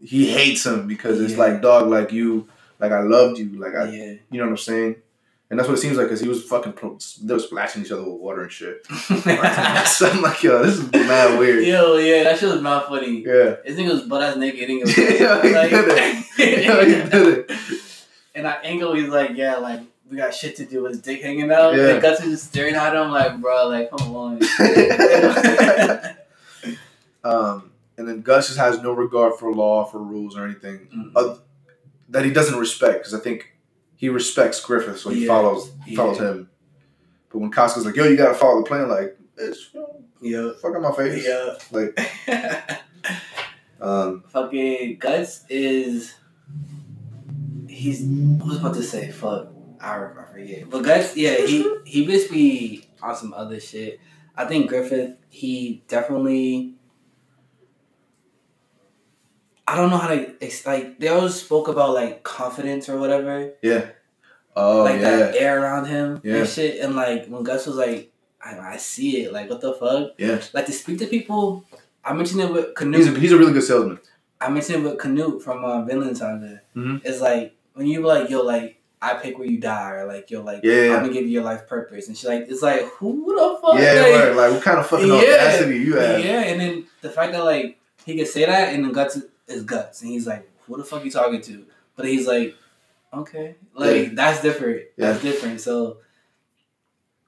[0.00, 2.46] he hates him because it's like dog, like you,
[2.78, 4.12] like I loved you, like I, yeah.
[4.30, 4.96] you know what I'm saying.
[5.50, 7.90] And that's what it seems like because he was fucking, pro- they were splashing each
[7.90, 8.84] other with water and shit.
[8.86, 9.14] so
[10.10, 11.64] I'm like, yo, this is mad weird.
[11.64, 13.20] Yo, yeah, that shit was mad funny.
[13.24, 13.56] Yeah.
[13.64, 14.68] This nigga was butt ass naked.
[14.68, 17.14] and Yeah, he like, did Yeah, he did
[17.50, 17.50] it.
[18.34, 19.80] And I angle, he's like, yeah, like
[20.10, 21.74] we got shit to do with his dick hanging out.
[21.74, 21.88] Yeah.
[21.94, 24.40] And Guts is just staring at him, like, bro, like, come on.
[27.24, 31.12] um, and then Guts just has no regard for law, for rules, or anything Mm.
[31.16, 31.36] uh,
[32.10, 32.98] that he doesn't respect.
[33.00, 33.54] Because I think
[33.98, 35.28] he respects Griffith, so he Yeah.
[35.28, 36.28] follows he follows Yeah.
[36.30, 36.50] him.
[37.30, 39.56] But when Casca's like, yo, you gotta follow the plan, like, bitch,
[40.22, 41.26] yeah, fuck in my face.
[41.26, 41.54] yeah.
[41.70, 41.98] Like,
[43.80, 46.14] um, Fucking Guts is.
[47.68, 48.02] He's.
[48.02, 49.48] I was about to say, fuck.
[49.80, 50.68] I, I forget.
[50.70, 54.00] But Guts, yeah, he, he basically on some other shit.
[54.34, 56.74] I think Griffith, he definitely.
[59.68, 60.34] I don't know how to.
[60.44, 63.52] It's like, they always spoke about like confidence or whatever.
[63.62, 63.86] yeah.
[64.56, 65.16] Oh, like yeah.
[65.18, 66.36] that air around him Yeah.
[66.38, 66.80] and shit.
[66.82, 68.10] And like when Guts was like
[68.44, 69.32] I, I see it.
[69.32, 70.12] Like what the fuck?
[70.18, 70.40] Yeah.
[70.52, 71.64] Like to speak to people.
[72.04, 72.96] I mentioned it with Canute.
[73.04, 74.00] He's a, he's a really good salesman.
[74.40, 76.62] I mentioned it with Canute from uh, Vinland Saga.
[76.74, 77.02] Mhm.
[77.04, 80.42] It's like when you like yo like I pick where you die or like yo
[80.42, 80.94] like Yeah.
[80.96, 83.78] I'm gonna give you your life purpose and she's like it's like who the fuck
[83.78, 84.34] Yeah, like, right.
[84.34, 85.14] Like what kind of fucking Yeah.
[85.14, 86.18] audacity you have?
[86.24, 89.64] Yeah, and then the fact that like he can say that and then guts is
[89.64, 92.54] guts, and he's like, "Who the fuck you talking to?" But he's like,
[93.12, 94.08] "Okay, like Yeah.
[94.14, 94.82] that's different.
[94.96, 95.98] That's different." So,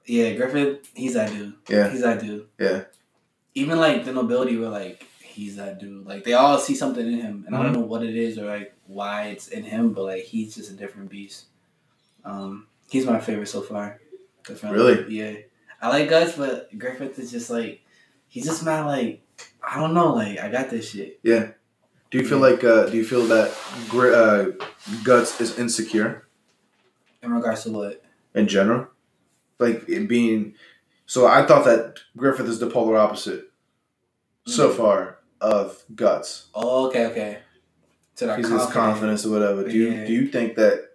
[0.05, 1.53] yeah, Griffith, he's that dude.
[1.69, 1.89] Yeah.
[1.89, 2.47] He's that dude.
[2.59, 2.83] Yeah.
[3.55, 6.05] Even like the nobility were like, he's that dude.
[6.05, 7.73] Like they all see something in him, and I Mm-hmm.
[7.73, 10.71] don't know what it is or like why it's in him, but like he's just
[10.71, 11.45] a different beast.
[12.23, 13.99] Um, he's my favorite so far.
[14.63, 15.15] Really?
[15.15, 15.33] Yeah.
[15.81, 17.81] I like Guts, but Griffith is just like
[18.27, 19.21] he's just not like
[19.63, 20.13] I don't know.
[20.13, 21.19] Like I got this shit.
[22.11, 23.53] Do you feel like uh, do you feel that
[23.89, 24.51] Gri- uh,
[25.03, 26.27] Guts is insecure
[27.23, 28.03] In regards to what?
[28.35, 28.87] in general?
[29.59, 30.53] Like it being
[31.05, 33.51] so I thought that Griffith is the polar opposite
[34.45, 34.77] so Mhm.
[34.77, 36.47] far of Guts.
[36.53, 37.39] Oh, okay, okay.
[38.17, 39.63] To that He's his confidence or whatever.
[39.67, 40.05] Do you Yeah.
[40.05, 40.89] do you think that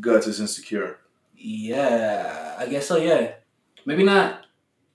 [0.00, 0.98] Guts is insecure?
[1.36, 2.96] Yeah, I guess so.
[2.96, 3.32] Yeah,
[3.84, 4.46] maybe not.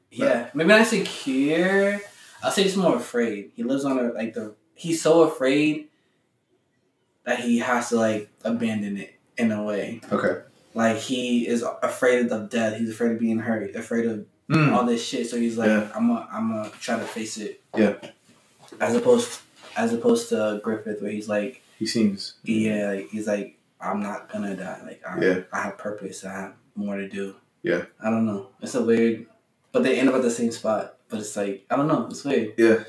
[0.09, 2.01] Yeah, maybe not secure.
[2.43, 3.51] I'll say he's more afraid.
[3.55, 4.55] He lives on a like the.
[4.81, 5.89] He's so afraid
[7.23, 10.01] that he has to like abandon it in a way.
[10.11, 10.41] Okay.
[10.73, 12.77] Like he is afraid of death.
[12.77, 13.75] He's afraid of being hurt.
[13.75, 14.73] Afraid of Mm.
[14.73, 15.29] all this shit.
[15.29, 15.89] So he's like, Yeah.
[15.95, 17.61] I'm gonna, I'm gonna try to face it.
[17.77, 17.93] Yeah.
[18.81, 19.39] As opposed,
[19.77, 22.33] as opposed to Griffith, where he's like, He seems.
[22.43, 24.81] yeah, like, he's like, I'm not gonna die.
[24.83, 25.39] Like, I, Yeah.
[25.53, 26.25] I have purpose.
[26.25, 27.35] I have more to do.
[27.63, 27.85] Yeah.
[28.03, 28.47] I don't know.
[28.61, 29.25] It's a weird,
[29.71, 30.97] but they end up at the same spot.
[31.07, 32.07] But it's like, I don't know.
[32.09, 32.53] It's weird.
[32.57, 32.83] Yeah.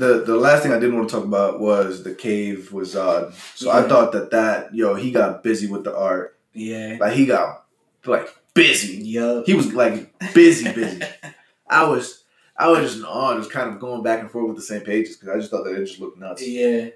[0.00, 3.34] The the last thing I didn't want to talk about was the cave with Zodd.
[3.54, 6.36] So I thought that that yo he got busy with the art.
[6.54, 6.96] Yeah.
[7.00, 7.64] Like he got
[8.04, 8.96] like busy.
[8.96, 9.46] Yup.
[9.46, 11.02] He was like busy, busy.
[11.68, 12.24] I was
[12.56, 14.80] I was just in awe, just kind of going back and forth with the same
[14.82, 16.46] pages because I just thought that it just looked nuts.
[16.46, 16.88] yeah.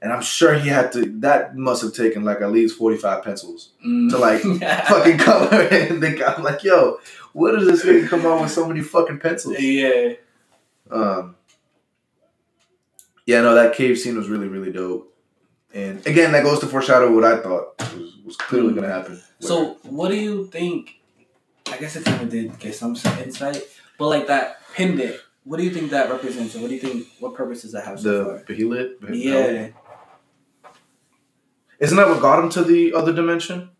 [0.00, 1.04] And I'm sure he had to.
[1.20, 4.08] That must have taken like at least forty five pencils Mm.
[4.10, 4.40] to like
[4.88, 5.90] fucking color it.
[5.90, 6.98] And think I'm like, yo,
[7.34, 9.60] what does this nigga come out with so many fucking pencils?
[9.60, 10.14] yeah.
[10.90, 11.35] Um,
[13.26, 15.12] yeah, no, that cave scene was really, really dope.
[15.74, 19.20] And again, that goes to foreshadow what I thought was, was clearly going to happen.
[19.40, 21.00] So, what do you think?
[21.70, 23.62] I guess it kind of did get some insight,
[23.98, 26.54] but like that pendant, what do you think that represents?
[26.54, 27.08] And what do you think?
[27.20, 28.54] What purpose does that have so the?
[28.54, 29.68] Behelit, Yeah,
[31.78, 33.70] isn't that what got him to the other dimension?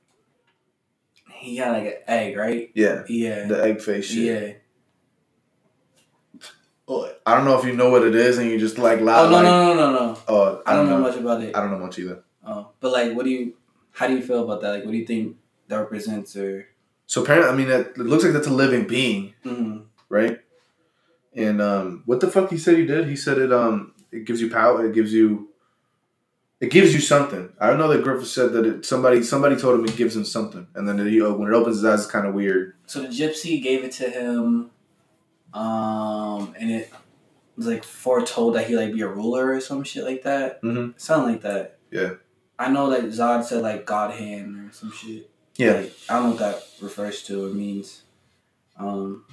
[1.38, 2.70] he got like an egg, right?
[2.74, 4.18] Yeah, Yeah, the egg face shit.
[4.24, 4.53] yeah.
[6.89, 9.26] Oh, I don't know if you know what it is, and you just like loud.
[9.26, 10.18] oh no, like, no, no, no, no!
[10.28, 11.57] Oh, I don't know much about it.
[11.57, 12.22] I don't know much either.
[12.47, 13.55] Oh, but like, what do you?
[13.93, 14.70] How do you feel about that?
[14.70, 15.37] Like, what do you think
[15.68, 16.37] that represents?
[16.37, 16.68] Or
[17.07, 20.39] So apparently, I mean, it, it looks like that's a living being, mm, right?
[21.34, 23.09] And um, what the fuck he said he did?
[23.09, 24.87] He said it um, it gives you power.
[24.87, 25.49] It gives you.
[26.59, 27.53] It gives you something.
[27.61, 30.24] I don't know that Griffith said that it, somebody somebody told him it gives him
[30.24, 32.74] something, and then he, when it opens his eyes, it's kind of weird.
[32.87, 34.70] so the gypsy gave it to him,
[35.55, 36.92] um, and it
[37.57, 40.62] was like foretold that he like be a ruler or some shit like that.
[40.62, 40.94] Mhm.
[41.01, 41.78] Something like that.
[41.90, 42.11] Yeah.
[42.59, 45.30] I know that Zodd said like God hand or some shit.
[45.57, 48.03] Yeah, Like, I don't know what that refers to or means.
[48.78, 49.24] Um,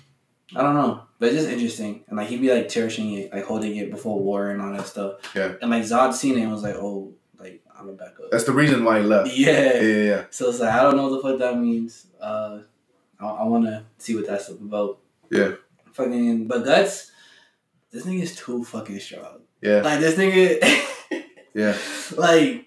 [0.55, 3.43] I don't know, but it's just interesting, and like he'd be like cherishing it, like
[3.43, 5.15] holding it before war and all that stuff.
[5.35, 5.53] Yeah.
[5.61, 8.45] And like Zodd seen it and was like, "Oh, like I'm gonna back up." that's
[8.45, 9.35] the reason why he left.
[9.35, 9.51] yeah.
[9.73, 10.23] Yeah, yeah, yeah.
[10.29, 12.07] So it's like I don't know what the fuck that means.
[12.21, 12.59] Uh,
[13.19, 14.99] I, I want to see what that's about.
[15.29, 15.53] Yeah.
[15.93, 17.11] Fucking, but guts.
[17.91, 19.41] This nigga is too fucking strong.
[19.61, 19.81] yeah.
[19.81, 20.89] Like this nigga.
[21.55, 21.77] Yeah.
[22.17, 22.65] Like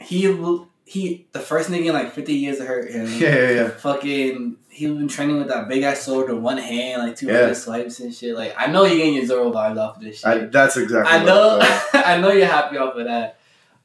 [0.00, 0.68] he will.
[0.84, 3.06] He the first nigga in like fifty years to hurt him.
[3.20, 3.68] Yeah, yeah, yeah.
[3.68, 7.26] Fucking, he was been training with that big ass sword with one hand, like two
[7.26, 7.40] Yeah.
[7.42, 8.34] hundred swipes and shit.
[8.34, 10.26] Like I know you're getting your Zoro vibes off of this shit.
[10.26, 11.12] I, that's exactly.
[11.12, 11.58] I know.
[11.92, 13.38] I know you're happy off of that.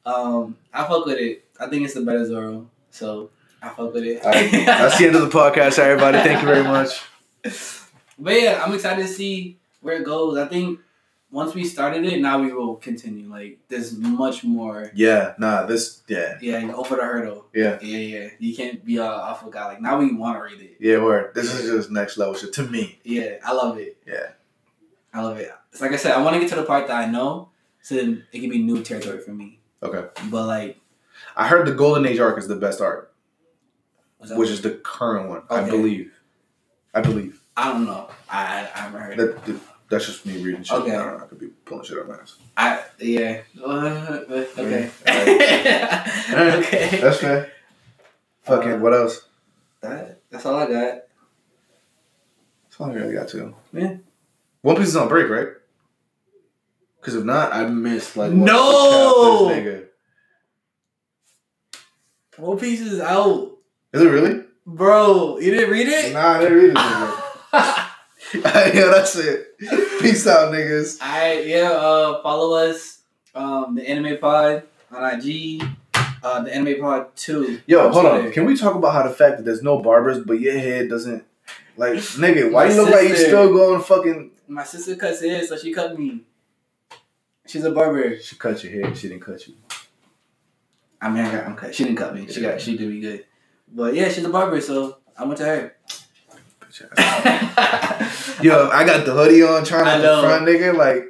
[0.06, 1.46] Um, I fuck with it.
[1.60, 3.30] I think it's the better Zoro, so
[3.62, 4.24] I fuck with it.
[4.26, 4.50] All right.
[4.52, 6.18] That's the end of the podcast, everybody.
[6.18, 7.00] Thank you very much.
[8.24, 10.38] But yeah, I'm excited to see where it goes.
[10.38, 10.80] I think
[11.30, 13.28] once we started it, now we will continue.
[13.30, 14.92] Like there's much more.
[14.96, 17.48] Yeah, nah, this, yeah, Yeah, over the hurdle.
[17.54, 18.30] yeah, Yeah, yeah.
[18.40, 19.66] You can't be off of guy.
[19.66, 20.78] Like now we want to read it.
[20.80, 21.04] yeah.
[21.04, 21.36] Word.
[21.36, 23.00] This is just next level shit to me.
[23.04, 23.98] Yeah, I love it.
[24.08, 24.30] Yeah.
[25.14, 25.52] I love it.
[25.72, 27.50] It's like I said, I want to get to the part that I know,
[27.82, 29.60] so then it can be new territory for me.
[29.84, 30.08] Okay.
[30.32, 30.80] But like,
[31.36, 33.14] I heard the Golden Age arc is the best arc,
[34.20, 35.44] which is the current one.
[35.50, 36.14] I believe.
[36.94, 37.43] I believe.
[37.56, 38.10] I don't know.
[38.30, 39.18] I I, haven't heard.
[39.18, 40.76] That, that- that's just me reading shit.
[40.80, 40.96] Okay.
[40.96, 41.24] I don't know.
[41.24, 42.36] I could be pulling shit out of my ass.
[42.58, 43.42] I yeah.
[43.64, 44.22] Uh,
[44.58, 44.90] okay.
[45.06, 47.00] Okay.
[47.02, 47.52] That's fair.
[48.44, 48.82] Fucking.
[48.82, 49.28] What else?
[49.82, 50.72] That, that's all I got.
[52.64, 53.54] That's all I really got to.
[53.72, 53.98] Yeah.
[54.64, 55.50] One Piece is on break, right?
[57.00, 59.50] Because if not, I missed like No!
[59.50, 59.86] nigga.
[62.38, 63.58] One Piece is out,
[63.92, 64.44] Is it really?
[64.66, 65.38] bro.
[65.38, 66.14] You didn't read it?
[66.14, 67.24] Nah, I didn't read it.
[67.54, 67.90] Nigga.
[68.74, 69.58] yeah, that's it.
[70.02, 71.02] Peace out, niggas.
[71.02, 73.00] Alright, yeah, uh, follow us,
[73.36, 75.64] um, the Anime Pod on IG,
[76.24, 77.62] uh, the Anime Pod 2.
[77.68, 78.28] Yo, hold Twitter.
[78.28, 78.32] on.
[78.32, 81.24] Can we talk about how the fact that there's no barbers, but your head doesn't
[81.78, 82.52] like nigga?
[82.52, 84.32] Why you look like you still going fucking?
[84.48, 86.22] My sister cuts hair, so she cut me.
[87.46, 88.20] She's a barber.
[88.20, 88.96] She cut your hair.
[88.96, 89.56] She didn't cut you.
[91.02, 91.76] I mean, I got, I'm cut.
[91.76, 92.28] She didn't cut me.
[92.32, 93.26] She got, she did me good.
[93.72, 95.76] But yeah, she's a barber, so I went to her.
[98.42, 100.76] Yo, I got the hoodie on, trying to the front, nigga.
[100.76, 101.06] Like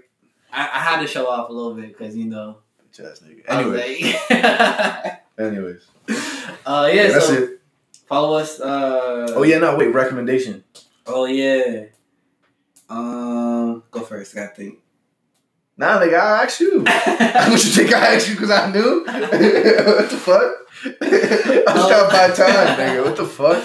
[0.52, 2.58] I, I had to show off a little bit because you know.
[2.94, 3.44] bitch nigga.
[3.48, 5.86] Anyway, like- anyways,
[6.66, 7.04] uh, yeah.
[7.04, 7.62] yeah, that's so it.
[8.08, 8.60] follow us.
[8.60, 9.88] Uh, Oh yeah, no wait.
[9.88, 10.66] Recommendation.
[11.08, 11.86] Oh yeah.
[12.90, 14.36] Um, go first.
[14.36, 14.80] I gotta think.
[15.78, 16.82] Nah, nigga, I asked you.
[16.84, 19.06] what you think I asked you because I knew?
[19.06, 20.54] what the fuck?
[21.02, 23.06] I was trying to buy time, nigga.
[23.06, 23.64] What the fuck?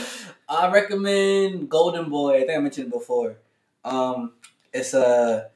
[0.48, 2.36] I recommend Golden Boy.
[2.36, 3.36] I think I mentioned it before.
[3.84, 4.32] Um,
[4.72, 5.50] it's a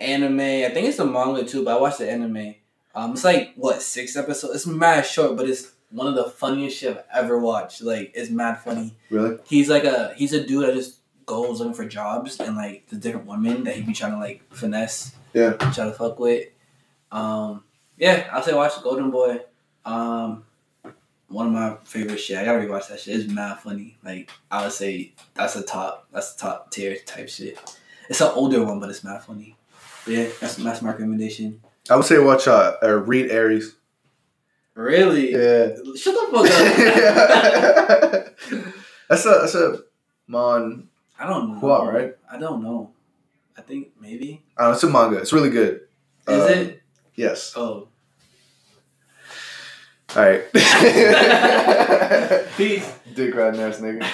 [0.00, 0.40] anime.
[0.40, 2.54] I think it's a manga too, but I watched the anime.
[2.94, 4.54] Um, it's like what six episodes.
[4.54, 7.82] It's mad short, but it's one of the funniest shit I've ever watched.
[7.82, 8.96] Like, it's mad funny.
[9.10, 9.38] Really?
[9.46, 12.96] He's like a he's a dude that just goes looking for jobs and like the
[12.96, 15.14] different women that he be trying to like finesse.
[15.32, 15.52] Yeah.
[15.52, 16.48] Try to fuck with.
[17.12, 17.64] Um,
[17.96, 19.40] yeah, I'll say watch Golden Boy.
[19.84, 20.44] Um,
[21.28, 22.36] one of my favorite shit.
[22.38, 23.16] I gotta rewatch that shit.
[23.20, 23.96] It's mad funny.
[24.04, 26.08] Like I would say that's a top.
[26.12, 27.58] That's the top tier type shit.
[28.08, 29.56] It's an older one, but it's mad funny.
[30.04, 31.60] But yeah, that's that's my recommendation.
[31.90, 33.74] I would say watch uh, uh read Aries.
[34.74, 35.32] Really?
[35.32, 35.74] Yeah.
[35.96, 38.24] Shut the fuck up.
[39.08, 39.80] that's a that's a
[40.26, 40.88] mon.
[41.18, 41.58] I don't know.
[41.58, 42.14] What, right?
[42.30, 42.92] I don't know.
[43.56, 44.42] I think maybe.
[44.56, 45.16] Uh, it's a manga.
[45.18, 45.80] It's really good.
[46.28, 46.82] Is Uh, it?
[47.16, 47.52] Yes.
[47.56, 47.88] Oh.
[50.16, 50.52] All right.
[52.56, 52.90] Peace.
[53.14, 54.06] Dick riding ass nigga.